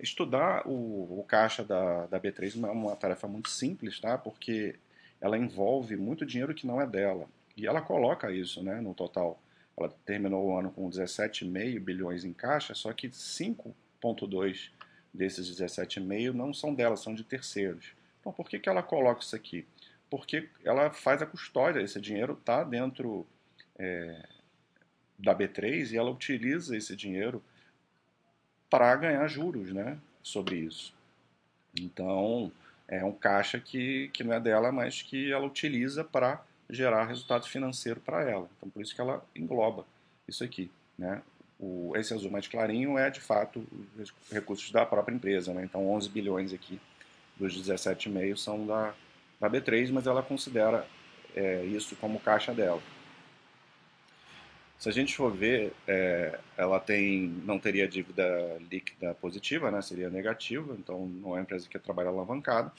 Estudar 0.01 0.65
o, 0.69 1.19
o 1.19 1.25
caixa 1.27 1.65
da, 1.65 2.07
da 2.07 2.21
B3 2.21 2.63
é 2.65 2.71
uma 2.71 2.95
tarefa 2.95 3.27
muito 3.27 3.51
simples, 3.51 3.99
tá? 3.99 4.17
porque 4.17 4.77
ela 5.21 5.37
envolve 5.37 5.97
muito 5.97 6.25
dinheiro 6.25 6.55
que 6.55 6.65
não 6.65 6.81
é 6.81 6.87
dela. 6.87 7.29
E 7.57 7.67
ela 7.67 7.83
coloca 7.83 8.31
isso 8.31 8.63
né, 8.63 8.81
no 8.81 8.95
total. 8.95 9.37
Ela 9.77 9.93
terminou 10.05 10.47
o 10.47 10.57
ano 10.57 10.71
com 10.71 10.89
17,5 10.89 11.81
bilhões 11.81 12.25
em 12.25 12.33
caixa, 12.33 12.73
só 12.73 12.93
que 12.93 13.09
5,2 13.09 14.71
desses 15.13 15.61
17,5 15.61 16.33
não 16.33 16.55
são 16.55 16.73
dela, 16.73 16.97
são 16.97 17.17
de 17.17 17.25
terceiros. 17.25 17.95
Então, 18.21 18.33
por 18.33 18.49
que, 18.49 18.61
que 18.61 18.69
ela 18.69 18.81
coloca 18.85 19.23
isso 19.23 19.35
aqui? 19.35 19.67
Porque 20.09 20.49
ela 20.65 20.93
faz 20.93 21.21
a 21.21 21.27
custódia, 21.27 21.81
esse 21.81 22.01
dinheiro 22.01 22.35
está 22.35 22.63
dentro 22.63 23.27
é, 23.79 24.23
da 25.19 25.35
B3 25.35 25.93
e 25.93 25.97
ela 25.97 26.11
utiliza 26.11 26.77
esse 26.77 26.95
dinheiro 26.95 27.43
para 28.69 28.95
ganhar 28.97 29.27
juros 29.29 29.73
né, 29.73 29.99
sobre 30.23 30.57
isso. 30.57 30.95
Então, 31.79 32.51
é 32.89 33.05
um 33.05 33.13
caixa 33.13 33.61
que, 33.61 34.09
que 34.13 34.25
não 34.25 34.33
é 34.33 34.41
dela, 34.41 34.73
mas 34.73 35.03
que 35.03 35.33
ela 35.33 35.47
utiliza 35.47 36.05
para 36.05 36.43
gerar 36.69 37.07
resultado 37.07 37.47
financeiro 37.47 38.01
para 38.01 38.29
ela. 38.29 38.49
Então, 38.57 38.69
por 38.69 38.83
isso 38.83 38.95
que 38.95 39.01
ela 39.01 39.25
engloba 39.35 39.85
isso 40.27 40.43
aqui. 40.43 40.71
Né? 40.99 41.23
O, 41.59 41.93
esse 41.97 42.13
azul 42.13 42.31
mais 42.31 42.49
clarinho 42.49 42.99
é, 42.99 43.11
de 43.11 43.21
fato, 43.21 43.65
os 43.99 44.13
recursos 44.31 44.71
da 44.71 44.85
própria 44.85 45.15
empresa. 45.15 45.53
Né? 45.55 45.65
Então, 45.65 45.89
11 45.89 46.09
bilhões 46.09 46.53
aqui 46.53 46.81
dos 47.37 47.57
17,5 47.61 48.37
são 48.37 48.67
da, 48.67 48.95
da 49.41 49.51
B3, 49.51 49.93
mas 49.93 50.07
ela 50.07 50.23
considera 50.23 50.87
é, 51.35 51.65
isso 51.65 51.95
como 51.97 52.19
caixa 52.19 52.53
dela. 52.53 52.83
Se 54.79 54.91
a 54.91 54.93
gente 54.93 55.17
for 55.17 55.33
ver, 55.33 55.73
é, 55.87 56.39
ela 56.57 56.79
tem, 56.79 57.29
não 57.45 57.59
teria 57.59 57.89
dívida 57.89 58.59
líquida 58.71 59.15
positiva, 59.15 59.71
né, 59.71 59.81
seria 59.81 60.11
negativa, 60.11 60.77
então 60.79 61.07
não 61.07 61.31
é 61.31 61.33
uma 61.35 61.41
empresa 61.41 61.67
que 61.67 61.79
trabalha 61.79 62.11
alavancada, 62.11 62.71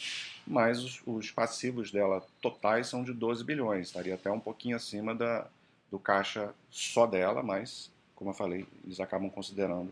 mas 0.45 0.83
os, 0.83 1.01
os, 1.07 1.31
passivos 1.31 1.91
dela 1.91 2.23
totais 2.39 2.87
são 2.87 3.03
de 3.03 3.13
12 3.13 3.43
bilhões, 3.43 3.87
estaria 3.87 4.13
até 4.13 4.29
um 4.29 4.39
pouquinho 4.39 4.75
acima 4.75 5.15
da, 5.15 5.47
do 5.89 5.97
caixa 5.97 6.53
só 6.69 7.07
dela, 7.07 7.41
mas, 7.41 7.91
como 8.15 8.29
eu 8.29 8.35
falei, 8.35 8.67
eles 8.85 8.99
acabam 8.99 9.29
considerando 9.29 9.91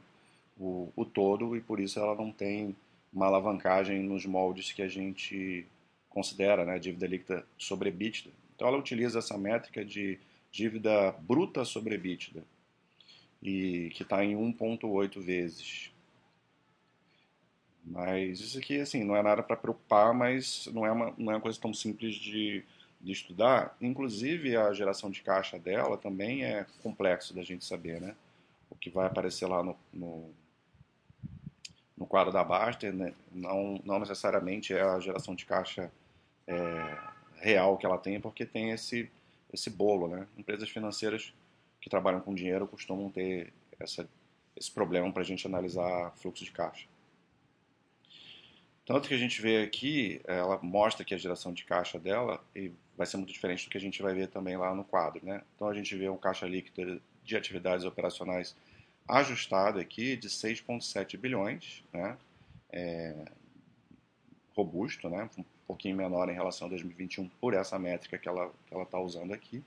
o, 0.60 0.92
o 0.96 1.06
todo 1.06 1.58
e 1.58 1.62
por 1.62 1.80
isso 1.80 2.00
ela 2.00 2.14
não 2.16 2.32
tem 2.32 2.76
uma 3.12 3.26
alavancagem 3.26 4.00
nos 4.04 4.26
moldes 4.28 4.72
que 4.72 4.84
a 4.84 4.88
gente 4.88 5.66
considera, 6.10 6.64
né, 6.64 6.78
dívida 6.78 7.08
líquida 7.08 7.46
sobre 7.58 7.90
EBITDA. 7.90 8.30
Então 8.56 8.68
ela 8.68 8.78
utiliza 8.78 9.20
essa 9.20 9.38
métrica 9.38 9.84
de 9.84 10.20
dívida 10.56 11.12
bruta 11.12 11.66
sobre 11.66 11.96
EBITDA, 11.96 12.42
e 13.44 13.90
que 13.94 14.04
está 14.04 14.24
em 14.24 14.36
1,8 14.36 15.22
vezes. 15.22 15.92
Mas 17.84 18.40
isso 18.40 18.58
aqui, 18.58 18.80
assim, 18.80 19.04
não 19.04 19.18
é 19.18 19.22
nada 19.22 19.44
para 19.44 19.58
preocupar, 19.58 20.14
mas 20.14 20.68
não 20.74 20.86
é, 20.86 20.92
uma, 20.92 21.14
não 21.18 21.32
é 21.34 21.36
uma 21.36 21.42
coisa 21.42 21.60
tão 21.60 21.74
simples 21.74 22.16
de, 22.16 22.64
de 23.02 23.12
estudar. 23.12 23.76
Inclusive, 23.82 24.56
a 24.56 24.72
geração 24.72 25.12
de 25.12 25.22
caixa 25.22 25.60
dela 25.60 25.98
também 25.98 26.46
é 26.46 26.66
complexo 26.82 27.36
da 27.36 27.44
gente 27.44 27.66
saber, 27.66 28.00
né? 28.00 28.16
O 28.70 28.76
que 28.76 28.90
vai 28.90 29.08
aparecer 29.08 29.48
lá 29.48 29.62
no, 29.62 29.78
no, 29.94 30.30
no 31.98 32.08
quadro 32.08 32.32
da 32.32 32.46
Baster 32.46 32.94
né? 32.94 33.14
não, 33.32 33.80
não 33.84 34.00
necessariamente 34.00 34.74
é 34.74 34.82
a 34.82 35.00
geração 35.02 35.36
de 35.36 35.46
caixa 35.46 35.92
é, 36.48 36.98
real 37.42 37.78
que 37.78 37.86
ela 37.86 37.98
tem, 37.98 38.22
porque 38.22 38.46
tem 38.46 38.72
esse 38.72 39.12
esse 39.54 39.70
bolo, 39.70 40.08
né? 40.08 40.28
Empresas 40.38 40.70
financeiras 40.70 41.34
que 41.82 41.90
trabalham 41.90 42.22
com 42.22 42.34
dinheiro 42.34 42.68
costumam 42.68 43.10
ter 43.10 43.54
essa, 43.80 44.08
esse 44.56 44.72
problema 44.72 45.12
para 45.12 45.22
a 45.22 45.26
gente 45.26 45.46
analisar 45.46 46.12
fluxo 46.18 46.44
de 46.44 46.52
caixa. 46.52 46.88
Tanto 48.86 49.08
que 49.08 49.16
a 49.16 49.18
gente 49.18 49.42
vê 49.42 49.64
aqui, 49.64 50.22
ela 50.26 50.60
mostra 50.62 51.04
que 51.04 51.14
a 51.14 51.18
geração 51.18 51.52
de 51.52 51.66
caixa 51.66 52.00
dela 52.00 52.44
vai 52.96 53.08
ser 53.08 53.18
muito 53.18 53.34
diferente 53.34 53.66
do 53.66 53.72
que 53.72 53.78
a 53.78 53.82
gente 53.82 54.02
vai 54.02 54.14
ver 54.14 54.28
também 54.28 54.56
lá 54.56 54.76
no 54.76 54.84
quadro, 54.84 55.26
né? 55.26 55.42
Então 55.56 55.68
a 55.68 55.74
gente 55.74 55.96
vê 55.96 56.08
um 56.08 56.18
caixa 56.18 56.46
líquido 56.46 57.02
de 57.24 57.36
atividades 57.36 57.84
operacionais 57.84 58.56
ajustado 59.08 59.80
aqui 59.80 60.16
de 60.16 60.30
6,7 60.30 61.18
bilhões, 61.18 61.84
né? 61.92 62.18
É, 62.72 63.26
robusto, 64.56 65.10
né? 65.10 65.30
Pouquinho 65.68 65.96
menor 65.96 66.30
em 66.30 66.34
relação 66.34 66.68
a 66.68 66.70
2021 66.70 67.28
por 67.42 67.54
essa 67.54 67.78
métrica 67.80 68.18
que 68.18 68.28
ela 68.28 68.46
está 68.46 68.58
que 68.68 68.74
ela 68.74 68.86
tá 68.86 69.00
usando 69.00 69.34
aqui. 69.34 69.64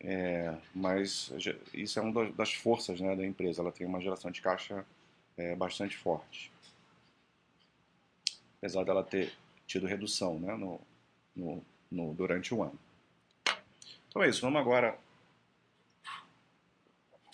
É, 0.00 0.56
mas 0.74 1.32
isso 1.74 1.98
é 1.98 2.02
uma 2.02 2.30
das 2.30 2.54
forças 2.54 3.00
né, 3.00 3.16
da 3.16 3.26
empresa, 3.26 3.60
ela 3.60 3.72
tem 3.72 3.86
uma 3.86 4.00
geração 4.00 4.30
de 4.30 4.40
caixa 4.40 4.86
é, 5.36 5.56
bastante 5.56 5.96
forte. 5.96 6.52
Apesar 8.58 8.84
dela 8.84 9.02
ter 9.02 9.32
tido 9.66 9.86
redução 9.86 10.38
né, 10.38 10.54
no, 10.54 10.80
no, 11.34 11.62
no, 11.90 12.14
durante 12.14 12.54
o 12.54 12.62
ano. 12.62 12.78
Então 14.08 14.22
é 14.22 14.28
isso, 14.28 14.40
vamos 14.40 14.60
agora 14.60 14.96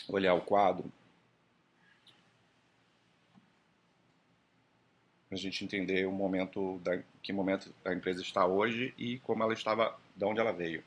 olhar 0.09 0.35
o 0.35 0.41
quadro 0.41 0.91
a 5.31 5.37
gente 5.37 5.65
entender 5.65 6.07
o 6.07 6.13
momento, 6.13 6.79
da, 6.85 7.03
que 7.23 7.33
momento 7.33 7.75
a 7.85 7.93
empresa 7.93 8.23
está 8.23 8.47
hoje 8.47 8.95
e 8.97 9.19
como 9.21 9.43
ela 9.43 9.53
estava, 9.53 9.97
de 10.15 10.25
onde 10.25 10.41
ela 10.41 10.53
veio. 10.53 10.83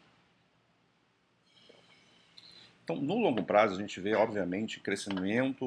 Então, 2.83 2.95
no 2.95 3.19
longo 3.19 3.43
prazo, 3.43 3.75
a 3.75 3.77
gente 3.77 3.99
vê, 3.99 4.15
obviamente, 4.15 4.79
crescimento 4.79 5.65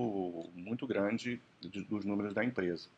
muito 0.54 0.86
grande 0.86 1.38
dos 1.60 2.04
números 2.04 2.32
da 2.32 2.42
empresa. 2.42 2.88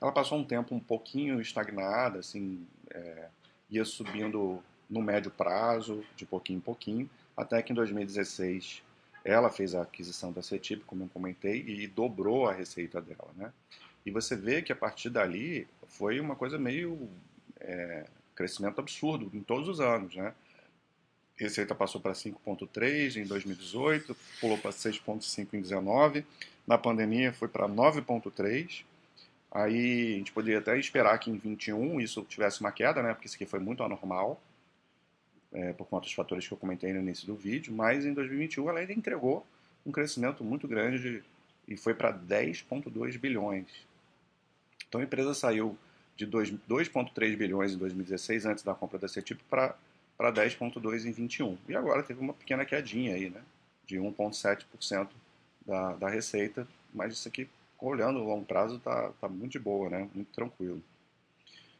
Ela 0.00 0.12
passou 0.12 0.38
um 0.38 0.44
tempo 0.44 0.74
um 0.74 0.80
pouquinho 0.80 1.40
estagnada, 1.40 2.20
assim, 2.20 2.64
é, 2.90 3.28
ia 3.68 3.84
subindo 3.84 4.62
no 4.88 5.02
médio 5.02 5.30
prazo, 5.30 6.04
de 6.14 6.24
pouquinho 6.24 6.58
em 6.58 6.60
pouquinho, 6.60 7.10
até 7.36 7.62
que 7.62 7.72
em 7.72 7.74
2016 7.74 8.82
ela 9.24 9.50
fez 9.50 9.74
a 9.74 9.82
aquisição 9.82 10.32
da 10.32 10.42
CETIP, 10.42 10.84
como 10.84 11.04
eu 11.04 11.08
comentei, 11.08 11.64
e 11.66 11.86
dobrou 11.86 12.48
a 12.48 12.52
receita 12.52 13.00
dela, 13.00 13.30
né? 13.36 13.52
E 14.04 14.10
você 14.10 14.34
vê 14.36 14.62
que 14.62 14.72
a 14.72 14.76
partir 14.76 15.10
dali 15.10 15.66
foi 15.88 16.20
uma 16.20 16.34
coisa 16.34 16.58
meio 16.58 17.08
é, 17.60 18.06
crescimento 18.34 18.80
absurdo 18.80 19.30
em 19.34 19.42
todos 19.42 19.68
os 19.68 19.80
anos, 19.80 20.14
né? 20.16 20.34
Receita 21.36 21.74
passou 21.74 22.00
para 22.00 22.12
5,3 22.12 23.16
em 23.16 23.24
2018, 23.24 24.14
pulou 24.40 24.58
para 24.58 24.70
6,5 24.70 25.38
em 25.54 25.62
2019, 25.62 26.26
na 26.66 26.76
pandemia 26.76 27.32
foi 27.32 27.48
para 27.48 27.66
9,3. 27.66 28.84
Aí 29.50 30.14
a 30.14 30.18
gente 30.18 30.32
poderia 30.32 30.58
até 30.58 30.78
esperar 30.78 31.18
que 31.18 31.30
em 31.30 31.36
21 31.36 32.00
isso 32.00 32.22
tivesse 32.24 32.60
uma 32.60 32.70
queda, 32.70 33.02
né? 33.02 33.14
Porque 33.14 33.26
isso 33.26 33.36
aqui 33.36 33.46
foi 33.46 33.58
muito 33.58 33.82
anormal 33.82 34.40
é, 35.52 35.72
por 35.72 35.86
conta 35.86 36.04
dos 36.04 36.12
fatores 36.12 36.46
que 36.46 36.52
eu 36.52 36.58
comentei 36.58 36.92
no 36.92 37.00
início 37.00 37.26
do 37.26 37.34
vídeo, 37.34 37.72
mas 37.72 38.04
em 38.06 38.12
2021 38.12 38.68
ela 38.68 38.80
ainda 38.80 38.92
entregou 38.92 39.46
um 39.84 39.90
crescimento 39.90 40.44
muito 40.44 40.68
grande 40.68 40.98
de, 40.98 41.24
e 41.66 41.76
foi 41.76 41.94
para 41.94 42.12
10,2 42.12 43.18
bilhões. 43.18 43.66
Então 44.90 45.00
a 45.00 45.04
empresa 45.04 45.32
saiu 45.32 45.78
de 46.16 46.26
2,3 46.26 47.36
bilhões 47.36 47.72
em 47.72 47.78
2016, 47.78 48.44
antes 48.44 48.64
da 48.64 48.74
compra 48.74 48.98
da 48.98 49.06
CETIP, 49.06 49.42
para 49.48 49.76
10,2 50.18 51.06
em 51.06 51.12
21. 51.12 51.56
E 51.68 51.76
agora 51.76 52.02
teve 52.02 52.20
uma 52.20 52.34
pequena 52.34 52.64
quedinha 52.64 53.14
aí, 53.14 53.30
né, 53.30 53.40
de 53.86 53.96
1,7% 53.96 55.08
da, 55.64 55.94
da 55.94 56.08
receita, 56.10 56.66
mas 56.92 57.12
isso 57.12 57.28
aqui, 57.28 57.48
olhando 57.78 58.18
o 58.18 58.24
longo 58.24 58.44
prazo, 58.44 58.76
está 58.76 59.10
tá 59.20 59.28
muito 59.28 59.52
de 59.52 59.60
boa, 59.60 59.88
né, 59.88 60.10
muito 60.12 60.32
tranquilo. 60.32 60.82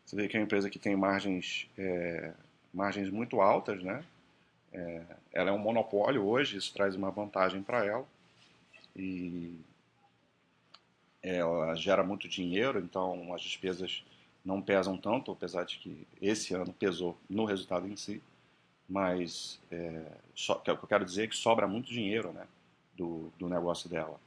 Você 0.06 0.14
vê 0.14 0.28
que 0.28 0.36
é 0.36 0.40
uma 0.40 0.44
empresa 0.44 0.70
que 0.70 0.78
tem 0.78 0.94
margens 0.96 1.68
é, 1.76 2.32
margens 2.72 3.10
muito 3.10 3.40
altas, 3.40 3.82
né? 3.82 4.04
É, 4.72 5.02
ela 5.32 5.50
é 5.50 5.52
um 5.52 5.58
monopólio 5.58 6.24
hoje, 6.24 6.56
isso 6.56 6.72
traz 6.72 6.94
uma 6.94 7.10
vantagem 7.10 7.62
para 7.62 7.84
ela. 7.84 8.06
E 8.94 9.54
ela 11.22 11.74
gera 11.74 12.02
muito 12.02 12.28
dinheiro, 12.28 12.78
então 12.78 13.34
as 13.34 13.42
despesas 13.42 14.04
não 14.44 14.60
pesam 14.62 14.96
tanto, 14.96 15.32
apesar 15.32 15.64
de 15.64 15.78
que 15.78 16.06
esse 16.20 16.54
ano 16.54 16.72
pesou 16.72 17.16
no 17.28 17.44
resultado 17.44 17.86
em 17.86 17.96
si. 17.96 18.22
Mas 18.88 19.60
é, 19.70 20.02
so, 20.34 20.54
o 20.54 20.60
que 20.60 20.70
eu 20.70 20.76
quero 20.78 21.04
dizer 21.04 21.24
é 21.24 21.26
que 21.26 21.36
sobra 21.36 21.66
muito 21.68 21.92
dinheiro 21.92 22.32
né, 22.32 22.46
do, 22.94 23.32
do 23.38 23.48
negócio 23.48 23.88
dela 23.88 24.18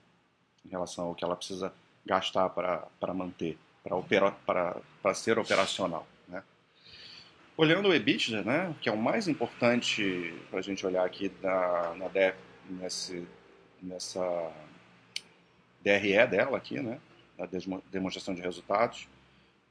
em 0.66 0.70
relação 0.70 1.08
ao 1.08 1.16
que 1.16 1.24
ela 1.24 1.36
precisa 1.36 1.74
gastar 2.06 2.50
para 2.50 3.14
manter, 3.14 3.58
para 3.84 5.14
ser 5.14 5.38
operacional. 5.38 6.08
Olhando 7.56 7.90
o 7.90 7.94
EBITDA, 7.94 8.42
né, 8.42 8.76
que 8.82 8.90
é 8.90 8.92
o 8.92 8.98
mais 8.98 9.28
importante 9.28 10.34
para 10.50 10.58
a 10.58 10.62
gente 10.62 10.84
olhar 10.88 11.06
aqui 11.06 11.32
na, 11.40 11.94
na 11.94 12.08
DEF, 12.08 12.36
nesse, 12.68 13.28
nessa 13.80 14.52
DRE 15.84 16.28
dela 16.28 16.58
aqui, 16.58 16.80
né, 16.80 17.00
da 17.38 17.48
demonstração 17.92 18.34
de 18.34 18.42
resultados. 18.42 19.08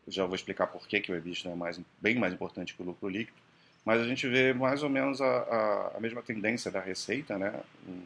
Eu 0.07 0.12
já 0.12 0.26
vou 0.26 0.35
explicar 0.35 0.66
por 0.66 0.87
que, 0.87 1.00
que 1.00 1.12
o 1.12 1.16
EBITDA 1.16 1.50
é 1.50 1.54
mais, 1.54 1.81
bem 2.00 2.19
mais 2.19 2.33
importante 2.35 2.75
que 2.75 2.83
o 2.83 2.85
lucro 2.85 3.09
líquido. 3.09 3.37
Mas 3.85 4.00
a 4.00 4.04
gente 4.04 4.28
vê 4.28 4.52
mais 4.52 4.83
ou 4.83 4.90
menos 4.90 5.21
a, 5.21 5.26
a, 5.26 5.97
a 5.97 6.00
mesma 6.00 6.23
tendência 6.23 6.71
da 6.71 6.81
receita, 6.81 7.38
né, 7.38 7.61
um, 7.87 8.00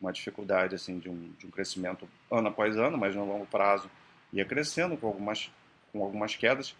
uma 0.00 0.12
dificuldade 0.12 0.74
assim 0.74 0.98
de 0.98 1.08
um, 1.08 1.32
de 1.38 1.46
um 1.46 1.50
crescimento 1.50 2.08
ano 2.30 2.48
após 2.48 2.76
ano, 2.76 2.96
mas 2.96 3.14
no 3.14 3.24
longo 3.24 3.46
prazo 3.46 3.90
ia 4.32 4.44
crescendo 4.44 4.96
com 4.96 5.06
algumas, 5.06 5.50
com 5.92 6.02
algumas 6.02 6.36
quedas 6.36 6.74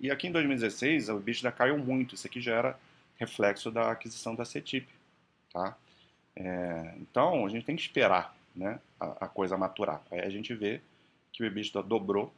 e 0.00 0.10
aqui 0.10 0.28
em 0.28 0.32
2016 0.32 1.10
o 1.10 1.18
EBITDA 1.18 1.52
caiu 1.52 1.76
muito. 1.76 2.14
Isso 2.14 2.26
aqui 2.26 2.40
já 2.40 2.54
era 2.54 2.78
reflexo 3.18 3.70
da 3.70 3.90
aquisição 3.90 4.34
da 4.34 4.46
CETIP. 4.46 4.88
Tá? 5.52 5.76
É, 6.34 6.94
então 6.96 7.44
a 7.44 7.48
gente 7.50 7.66
tem 7.66 7.76
que 7.76 7.82
esperar 7.82 8.34
né, 8.54 8.80
a, 8.98 9.24
a, 9.24 9.28
coisa 9.28 9.56
maturar. 9.56 10.02
Aí 10.10 10.20
a 10.20 10.30
gente 10.30 10.54
vê 10.54 10.80
que 11.32 11.42
o 11.42 11.46
EBITDA 11.46 11.82
dobrou 11.82 12.32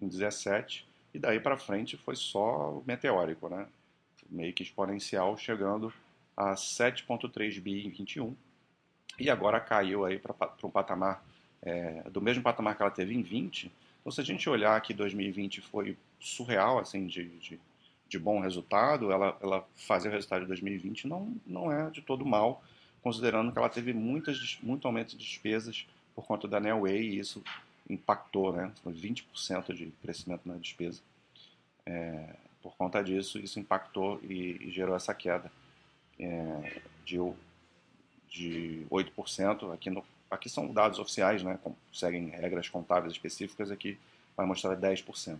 em 0.00 0.08
17 0.08 0.88
e 1.12 1.18
daí 1.18 1.40
para 1.40 1.58
frente 1.58 1.96
foi 1.96 2.16
só 2.16 2.82
meteórico, 2.86 3.48
né? 3.48 3.66
meio 4.30 4.52
que 4.52 4.62
exponencial, 4.62 5.36
chegando 5.36 5.92
a 6.36 6.54
7,3 6.54 7.60
bi 7.60 7.86
em 7.86 7.90
21 7.90 8.34
e 9.18 9.28
agora 9.28 9.60
caiu 9.60 10.04
aí 10.04 10.18
para 10.18 10.34
um 10.62 10.70
patamar 10.70 11.22
é, 11.62 12.02
do 12.10 12.20
mesmo 12.20 12.42
patamar 12.42 12.76
que 12.76 12.82
ela 12.82 12.90
teve 12.90 13.14
em 13.14 13.22
20. 13.22 13.70
Então 14.00 14.10
se 14.10 14.20
a 14.20 14.24
gente 14.24 14.48
olhar 14.48 14.80
que 14.80 14.94
2020 14.94 15.60
foi 15.60 15.96
surreal, 16.18 16.78
assim, 16.78 17.06
de, 17.06 17.28
de, 17.38 17.60
de 18.08 18.18
bom 18.18 18.40
resultado. 18.40 19.10
Ela, 19.10 19.36
ela 19.42 19.66
fazer 19.74 20.08
o 20.08 20.12
resultado 20.12 20.42
de 20.42 20.46
2020 20.48 21.06
não, 21.06 21.34
não 21.46 21.70
é 21.70 21.90
de 21.90 22.00
todo 22.00 22.24
mal, 22.24 22.62
considerando 23.02 23.52
que 23.52 23.58
ela 23.58 23.68
teve 23.68 23.92
muitas, 23.92 24.58
muito 24.62 24.86
aumento 24.86 25.16
de 25.16 25.24
despesas 25.24 25.86
por 26.14 26.24
conta 26.24 26.46
da 26.46 26.60
Neoway 26.60 27.00
e 27.00 27.18
isso 27.18 27.42
impactou, 27.88 28.52
né? 28.52 28.70
Foi 28.82 28.92
20% 28.92 29.74
de 29.74 29.86
crescimento 30.02 30.42
na 30.46 30.56
despesa. 30.56 31.00
É, 31.86 32.36
por 32.62 32.76
conta 32.76 33.02
disso, 33.02 33.38
isso 33.38 33.58
impactou 33.58 34.20
e, 34.22 34.58
e 34.60 34.70
gerou 34.70 34.94
essa 34.94 35.14
queda 35.14 35.50
é, 36.18 36.80
de, 37.04 37.16
de 38.28 38.86
8%. 38.90 39.72
Aqui, 39.72 39.90
no, 39.90 40.04
aqui 40.30 40.48
são 40.48 40.72
dados 40.72 40.98
oficiais, 40.98 41.42
né? 41.42 41.58
Seguem 41.92 42.28
regras 42.28 42.68
contábeis 42.68 43.12
específicas, 43.12 43.70
aqui 43.70 43.98
vai 44.36 44.46
mostrar 44.46 44.76
10%. 44.76 45.38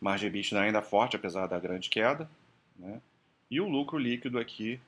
Margem 0.00 0.28
EBITDA 0.28 0.60
ainda 0.60 0.80
forte, 0.80 1.16
apesar 1.16 1.46
da 1.46 1.58
grande 1.58 1.90
queda. 1.90 2.28
Né? 2.78 3.00
E 3.50 3.60
o 3.60 3.68
lucro 3.68 3.98
líquido 3.98 4.38
aqui. 4.38 4.80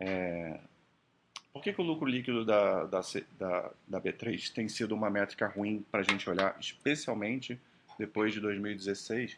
É... 0.00 0.58
Por 1.52 1.62
que, 1.62 1.72
que 1.72 1.80
o 1.80 1.84
lucro 1.84 2.08
líquido 2.08 2.44
da, 2.44 2.84
da, 2.84 3.00
da, 3.38 3.70
da 3.86 4.00
B3 4.00 4.52
tem 4.52 4.68
sido 4.68 4.94
uma 4.94 5.10
métrica 5.10 5.46
ruim 5.46 5.84
para 5.90 6.00
a 6.00 6.02
gente 6.02 6.28
olhar, 6.28 6.56
especialmente 6.58 7.60
depois 7.98 8.32
de 8.32 8.40
2016? 8.40 9.36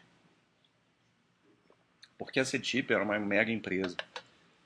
Porque 2.17 2.39
a 2.39 2.45
CETIP 2.45 2.93
era 2.93 3.03
uma 3.03 3.19
mega 3.19 3.51
empresa, 3.51 3.97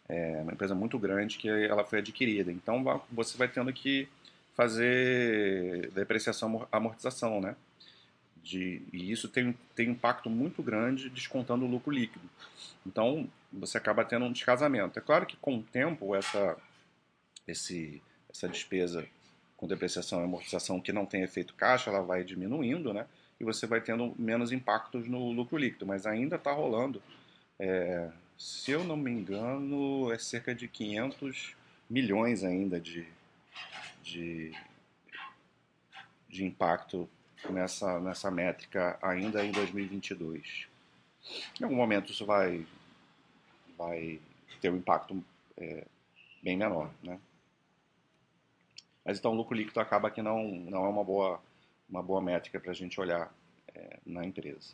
é 0.07 0.41
uma 0.41 0.53
empresa 0.53 0.75
muito 0.75 0.99
grande 0.99 1.37
que 1.37 1.49
ela 1.49 1.83
foi 1.83 1.99
adquirida. 1.99 2.51
Então 2.51 3.01
você 3.11 3.37
vai 3.37 3.47
tendo 3.47 3.73
que 3.73 4.07
fazer 4.55 5.89
depreciação, 5.91 6.67
amortização, 6.71 7.39
né? 7.41 7.55
De, 8.43 8.81
e 8.91 9.11
isso 9.11 9.27
tem, 9.27 9.55
tem 9.75 9.89
impacto 9.89 10.29
muito 10.29 10.61
grande 10.61 11.09
descontando 11.09 11.65
o 11.65 11.67
lucro 11.67 11.91
líquido. 11.91 12.29
Então, 12.85 13.29
você 13.51 13.77
acaba 13.77 14.05
tendo 14.05 14.25
um 14.25 14.31
descasamento. 14.31 14.99
É 14.99 15.01
claro 15.01 15.25
que 15.25 15.37
com 15.37 15.57
o 15.57 15.63
tempo, 15.63 16.15
essa, 16.15 16.57
esse, 17.47 18.01
essa 18.29 18.47
despesa 18.47 19.07
com 19.57 19.67
depreciação 19.67 20.21
e 20.21 20.23
amortização 20.23 20.79
que 20.79 20.93
não 20.93 21.05
tem 21.05 21.21
efeito 21.21 21.53
caixa, 21.53 21.89
ela 21.89 22.01
vai 22.01 22.23
diminuindo, 22.23 22.93
né? 22.93 23.05
E 23.39 23.43
você 23.43 23.67
vai 23.67 23.81
tendo 23.81 24.15
menos 24.17 24.51
impactos 24.51 25.07
no 25.07 25.31
lucro 25.31 25.57
líquido, 25.57 25.85
mas 25.85 26.05
ainda 26.05 26.37
está 26.37 26.51
rolando. 26.51 27.01
É, 27.57 28.09
se 28.37 28.71
eu 28.71 28.83
não 28.85 28.95
me 28.95 29.11
engano, 29.11 30.11
é 30.13 30.17
cerca 30.17 30.55
de 30.55 30.67
500 30.67 31.55
milhões 31.89 32.43
ainda 32.43 32.79
de, 32.79 33.05
de, 34.01 34.53
de 36.29 36.45
impacto 36.45 37.09
nessa, 37.49 37.99
nessa 37.99 38.31
métrica 38.31 38.97
ainda 39.01 39.43
em 39.43 39.51
2022. 39.51 40.67
Em 41.59 41.63
algum 41.63 41.75
momento 41.75 42.11
isso 42.11 42.25
vai, 42.25 42.65
vai 43.79 44.19
ter 44.59 44.69
um 44.69 44.75
impacto 44.75 45.23
é, 45.57 45.85
bem 46.43 46.57
menor, 46.57 46.91
né? 47.01 47.17
Mas 49.05 49.17
então 49.17 49.31
o 49.31 49.35
lucro 49.35 49.55
líquido 49.55 49.79
acaba 49.79 50.11
que 50.11 50.21
não, 50.21 50.43
não 50.49 50.85
é 50.85 50.89
uma 50.89 51.03
boa, 51.03 51.41
uma 51.89 52.03
boa 52.03 52.21
métrica 52.21 52.59
para 52.59 52.71
a 52.71 52.75
gente 52.75 52.99
olhar 52.99 53.33
é, 53.73 53.97
na 54.05 54.25
empresa. 54.25 54.73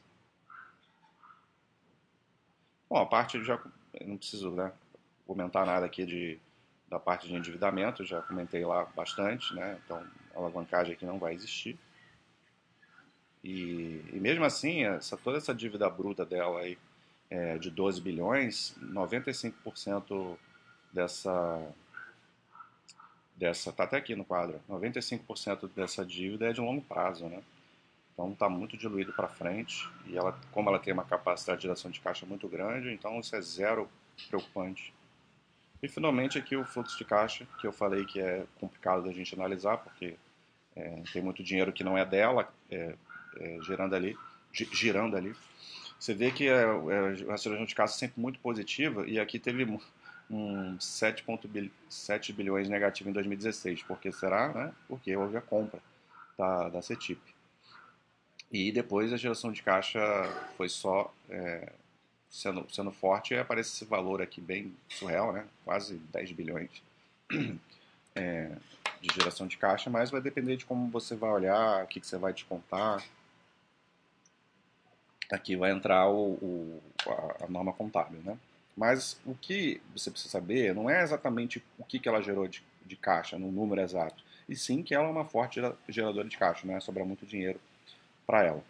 Bom, 2.89 2.97
a 2.97 3.05
parte 3.05 3.41
já 3.43 3.61
não 4.05 4.17
preciso 4.17 4.51
né, 4.51 4.73
comentar 5.25 5.65
nada 5.65 5.85
aqui 5.85 6.05
de, 6.05 6.39
da 6.89 6.99
parte 6.99 7.27
de 7.27 7.35
endividamento, 7.35 8.03
já 8.03 8.21
comentei 8.23 8.65
lá 8.65 8.85
bastante, 8.85 9.53
né? 9.53 9.79
Então 9.85 10.03
a 10.33 10.39
alavancagem 10.39 10.93
aqui 10.93 11.05
não 11.05 11.19
vai 11.19 11.33
existir. 11.35 11.77
E, 13.43 14.03
e 14.11 14.19
mesmo 14.19 14.43
assim, 14.43 14.83
essa, 14.83 15.15
toda 15.15 15.37
essa 15.37 15.53
dívida 15.53 15.87
bruta 15.87 16.25
dela 16.25 16.61
aí, 16.61 16.77
é, 17.29 17.57
de 17.57 17.69
12 17.69 18.01
bilhões, 18.01 18.75
95% 18.81 20.37
dessa, 20.91 21.61
dessa, 23.35 23.71
tá 23.71 23.83
até 23.83 23.97
aqui 23.97 24.15
no 24.15 24.25
quadro, 24.25 24.61
95% 24.69 25.69
dessa 25.75 26.05
dívida 26.05 26.49
é 26.49 26.53
de 26.53 26.61
longo 26.61 26.81
prazo, 26.81 27.25
né? 27.25 27.41
Então 28.13 28.31
está 28.31 28.47
muito 28.47 28.77
diluído 28.77 29.11
para 29.11 29.27
frente 29.27 29.89
e 30.05 30.17
ela, 30.17 30.39
como 30.51 30.69
ela 30.69 30.79
tem 30.79 30.93
uma 30.93 31.03
capacidade 31.03 31.59
de 31.59 31.63
geração 31.63 31.91
de 31.91 31.99
caixa 31.99 32.25
muito 32.25 32.47
grande, 32.47 32.93
então 32.93 33.19
isso 33.19 33.35
é 33.35 33.41
zero 33.41 33.89
preocupante. 34.29 34.93
E 35.83 35.89
finalmente 35.89 36.37
aqui 36.37 36.55
o 36.55 36.63
fluxo 36.63 36.97
de 36.97 37.03
caixa, 37.03 37.45
que 37.59 37.67
eu 37.67 37.73
falei 37.73 38.05
que 38.05 38.19
é 38.19 38.45
complicado 38.59 39.03
da 39.03 39.11
gente 39.11 39.35
analisar, 39.35 39.77
porque 39.77 40.15
é, 40.75 41.03
tem 41.11 41.21
muito 41.21 41.43
dinheiro 41.43 41.73
que 41.73 41.83
não 41.83 41.97
é 41.97 42.05
dela 42.05 42.51
é, 42.71 42.95
é, 43.37 43.59
girando 43.61 43.95
ali, 43.95 44.17
girando 44.51 45.17
ali. 45.17 45.35
Você 45.99 46.13
vê 46.13 46.31
que 46.31 46.47
é, 46.47 46.63
é, 46.63 47.31
a 47.31 47.37
situação 47.37 47.65
de 47.65 47.75
caixa 47.75 47.95
é 47.95 47.97
sempre 47.97 48.21
muito 48.21 48.39
positiva 48.39 49.07
e 49.07 49.19
aqui 49.19 49.39
teve 49.39 49.65
um 50.29 50.77
7,7 50.77 52.33
bilhões 52.33 52.69
negativo 52.69 53.09
em 53.09 53.13
2016. 53.13 53.83
Por 53.83 53.99
que 53.99 54.11
será? 54.11 54.49
Né? 54.49 54.73
Porque 54.87 55.15
houve 55.15 55.37
a 55.37 55.41
compra 55.41 55.79
da, 56.37 56.69
da 56.69 56.81
CETIP. 56.81 57.21
E 58.51 58.71
depois 58.71 59.11
a 59.11 59.17
geração 59.17 59.51
de 59.51 59.61
caixa 59.61 59.99
foi 60.55 60.69
só 60.69 61.13
é, 61.29 61.71
sendo, 62.29 62.65
sendo 62.71 62.91
forte 62.91 63.33
e 63.33 63.37
aparece 63.37 63.71
esse 63.71 63.85
valor 63.85 64.21
aqui 64.21 64.39
bem 64.39 64.75
surreal, 64.89 65.33
né? 65.33 65.45
quase 65.63 65.95
10 66.11 66.31
bilhões 66.33 66.69
é, 68.15 68.51
de 69.01 69.13
geração 69.13 69.47
de 69.47 69.57
caixa, 69.57 69.89
mas 69.89 70.11
vai 70.11 70.21
depender 70.21 70.57
de 70.57 70.65
como 70.65 70.89
você 70.89 71.15
vai 71.15 71.31
olhar, 71.31 71.83
o 71.83 71.87
que, 71.87 71.99
que 71.99 72.07
você 72.07 72.17
vai 72.17 72.33
descontar. 72.33 73.03
Aqui 75.31 75.55
vai 75.55 75.71
entrar 75.71 76.07
o, 76.09 76.33
o 76.33 76.83
a, 77.07 77.45
a 77.45 77.47
norma 77.47 77.73
contábil, 77.73 78.19
né? 78.23 78.37
Mas 78.75 79.19
o 79.25 79.33
que 79.33 79.81
você 79.95 80.11
precisa 80.11 80.31
saber 80.31 80.75
não 80.75 80.89
é 80.89 81.01
exatamente 81.01 81.63
o 81.77 81.83
que, 81.83 81.97
que 81.97 82.09
ela 82.09 82.21
gerou 82.21 82.47
de, 82.47 82.61
de 82.85 82.95
caixa, 82.95 83.39
no 83.39 83.51
número 83.51 83.81
exato, 83.81 84.23
e 84.47 84.55
sim 84.55 84.83
que 84.83 84.93
ela 84.93 85.07
é 85.07 85.11
uma 85.11 85.25
forte 85.25 85.61
geradora 85.87 86.27
de 86.27 86.37
caixa, 86.37 86.67
né? 86.67 86.79
sobra 86.79 87.05
muito 87.05 87.25
dinheiro 87.25 87.59
para 88.27 88.43
ela. 88.43 88.63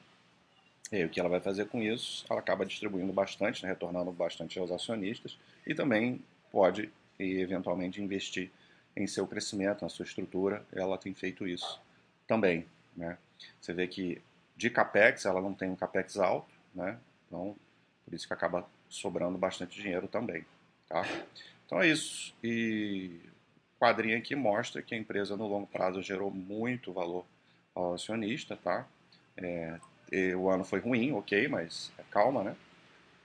E 0.91 0.98
aí, 0.98 1.06
o 1.06 1.10
que 1.10 1.20
ela 1.20 1.28
vai 1.28 1.39
fazer 1.39 1.65
com 1.65 1.82
isso? 1.82 2.26
Ela 2.30 2.39
acaba 2.39 2.65
distribuindo 2.65 3.12
bastante, 3.12 3.63
né? 3.63 3.70
retornando 3.70 4.12
bastante 4.12 4.60
aos 4.60 4.72
acionistas, 4.72 5.38
e 5.65 5.74
também 5.74 6.22
pode, 6.52 6.91
eventualmente, 7.20 8.02
investir 8.02 8.52
em 8.96 9.08
seu 9.08 9.28
crescimento, 9.28 9.82
na 9.82 9.89
sua 9.89 10.06
estrutura. 10.06 10.63
Ela 10.72 10.98
tem 10.98 11.13
feito 11.13 11.48
isso 11.48 11.82
também. 12.28 12.65
Né? 12.96 13.18
Você 13.60 13.74
vê 13.74 13.88
que 13.88 14.22
de 14.56 14.70
capex, 14.70 15.26
ela 15.26 15.41
não 15.41 15.54
tem 15.54 15.70
um 15.70 15.76
capex 15.76 16.18
alto, 16.18 16.54
né? 16.74 16.98
então 17.28 17.56
por 18.06 18.13
isso 18.13 18.28
que 18.28 18.34
acaba 18.34 18.65
sobrando 18.88 19.38
bastante 19.38 19.82
dinheiro 19.82 20.08
também. 20.08 20.46
Tá? 20.88 21.04
Então 21.65 21.82
é 21.82 21.88
isso. 21.88 22.34
E 22.44 23.20
o 23.76 23.80
quadrinho 23.80 24.18
aqui 24.18 24.36
mostra 24.36 24.82
que 24.82 24.94
a 24.94 24.98
empresa 24.98 25.36
no 25.36 25.48
longo 25.48 25.68
prazo 25.68 26.02
gerou 26.02 26.30
muito 26.30 26.94
valor 26.94 27.26
ao 27.74 27.96
acionista. 27.96 28.56
Tá? 28.56 28.88
É, 29.38 29.80
o 30.36 30.50
ano 30.50 30.63
foi 30.63 30.80
ruim, 30.80 31.12
ok, 31.13 31.48
mas 31.48 31.91
é 31.98 32.04
calma, 32.12 32.44
né? 32.44 32.56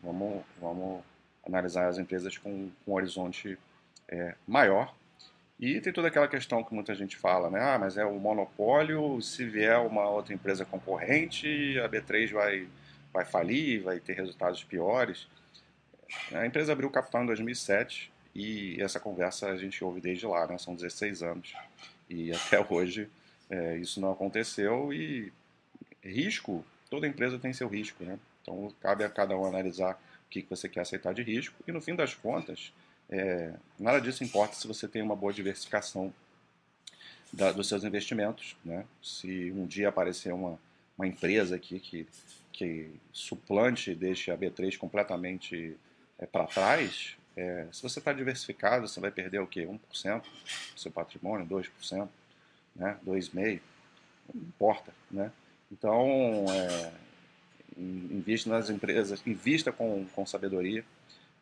Vamos, 0.03 0.43
vamos 0.59 1.05
analisar 1.47 1.88
as 1.88 1.99
empresas 1.99 2.37
com, 2.38 2.71
com 2.85 2.93
um 2.93 2.95
horizonte 2.95 3.59
é, 4.09 4.35
maior. 4.47 4.95
E 5.61 5.79
tem 5.79 5.92
toda 5.92 6.09
aquela 6.09 6.27
questão 6.27 6.64
que 6.64 6.73
muita 6.73 6.94
gente 6.94 7.18
fala, 7.18 7.51
né? 7.51 7.61
Ah, 7.61 7.79
mas 7.79 7.99
é 7.99 8.05
o 8.05 8.18
monopólio, 8.18 9.20
se 9.20 9.44
vier 9.44 9.79
uma 9.81 10.09
outra 10.09 10.33
empresa 10.33 10.64
concorrente, 10.64 11.79
a 11.79 11.87
B3 11.87 12.33
vai, 12.33 12.66
vai 13.12 13.27
falir, 13.27 13.83
vai 13.83 14.01
ter 14.01 14.14
resultados 14.14 14.64
piores. 14.64 15.29
A 16.33 16.46
empresa 16.46 16.73
abriu 16.73 16.88
capital 16.88 17.25
em 17.25 17.27
2007 17.27 18.11
e 18.35 18.81
essa 18.81 18.99
conversa 18.99 19.51
a 19.51 19.57
gente 19.59 19.85
ouve 19.85 20.01
desde 20.01 20.27
lá, 20.27 20.46
né? 20.46 20.57
São 20.57 20.75
16 20.75 21.23
anos. 21.23 21.53
E 22.09 22.33
até 22.35 22.59
hoje 22.66 23.07
é, 23.51 23.77
isso 23.77 24.01
não 24.01 24.12
aconteceu 24.12 24.90
e 24.94 25.31
risco, 26.03 26.64
toda 26.88 27.07
empresa 27.07 27.38
tem 27.38 27.53
seu 27.53 27.68
risco, 27.68 28.03
né? 28.03 28.18
Então 28.40 28.73
cabe 28.81 29.05
a 29.05 29.11
cada 29.11 29.37
um 29.37 29.44
analisar 29.44 30.01
o 30.27 30.31
que 30.31 30.46
você 30.49 30.70
quer 30.70 30.81
aceitar 30.81 31.12
de 31.12 31.23
risco 31.23 31.55
e 31.68 31.73
no 31.73 31.83
fim 31.83 31.94
das 31.94 32.14
contas, 32.14 32.73
é, 33.11 33.53
nada 33.79 34.01
disso 34.01 34.23
importa 34.23 34.55
se 34.55 34.68
você 34.68 34.87
tem 34.87 35.03
uma 35.03 35.16
boa 35.16 35.33
diversificação 35.33 36.14
da, 37.33 37.51
dos 37.51 37.68
seus 37.68 37.83
investimentos, 37.83 38.57
né? 38.64 38.85
Se 39.03 39.53
um 39.53 39.66
dia 39.66 39.88
aparecer 39.88 40.33
uma, 40.33 40.59
uma 40.96 41.07
empresa 41.09 41.57
aqui 41.57 41.81
que, 41.81 42.07
que 42.53 42.90
suplante 43.12 43.94
deixe 43.94 44.31
a 44.31 44.38
B3 44.38 44.79
completamente 44.79 45.77
é, 46.18 46.27
para 46.27 46.46
trás, 46.46 47.16
é, 47.37 47.66
se 47.73 47.83
você 47.83 47.99
está 47.99 48.12
diversificado, 48.12 48.87
você 48.87 49.01
vai 49.01 49.11
perder 49.11 49.40
o 49.40 49.46
quê? 49.46 49.66
1% 49.66 50.23
do 50.23 50.81
seu 50.81 50.92
patrimônio, 50.92 51.46
2%, 51.46 52.09
né? 52.77 52.96
2,5%, 53.05 53.61
não 54.33 54.42
importa, 54.42 54.92
né? 55.11 55.33
Então, 55.73 56.46
é, 56.49 56.92
invista 57.77 58.51
nas 58.51 58.70
empresas, 58.70 59.20
invista 59.27 59.73
com, 59.73 60.07
com 60.14 60.25
sabedoria 60.25 60.85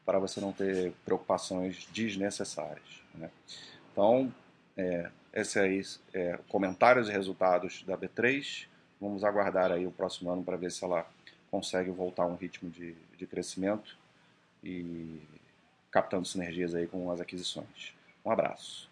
para 0.09 0.19
você 0.19 0.41
não 0.41 0.55
ter 0.55 0.95
preocupações 1.05 1.87
desnecessárias. 1.93 3.03
Né? 3.15 3.31
Então, 3.93 4.33
é, 4.75 5.11
esse 5.35 5.59
aí 5.59 5.83
é 6.15 6.39
comentários 6.49 7.11
e 7.11 7.13
resultados 7.13 7.85
da 7.87 7.95
B3. 7.95 8.65
Vamos 8.99 9.23
aguardar 9.23 9.71
aí 9.71 9.87
o 9.87 9.91
próximo 9.91 10.31
ano 10.31 10.43
para 10.43 10.57
ver 10.57 10.73
se 10.73 10.83
ela 10.83 11.07
consegue 11.51 11.91
voltar 11.91 12.23
a 12.23 12.27
um 12.27 12.37
ritmo 12.37 12.71
de, 12.71 12.97
de 13.19 13.27
crescimento 13.27 13.99
e 14.65 15.21
captando 15.91 16.27
sinergias 16.27 16.75
aí 16.75 16.87
com 16.87 17.11
as 17.11 17.21
aquisições. 17.21 17.95
Um 18.25 18.31
abraço. 18.31 18.89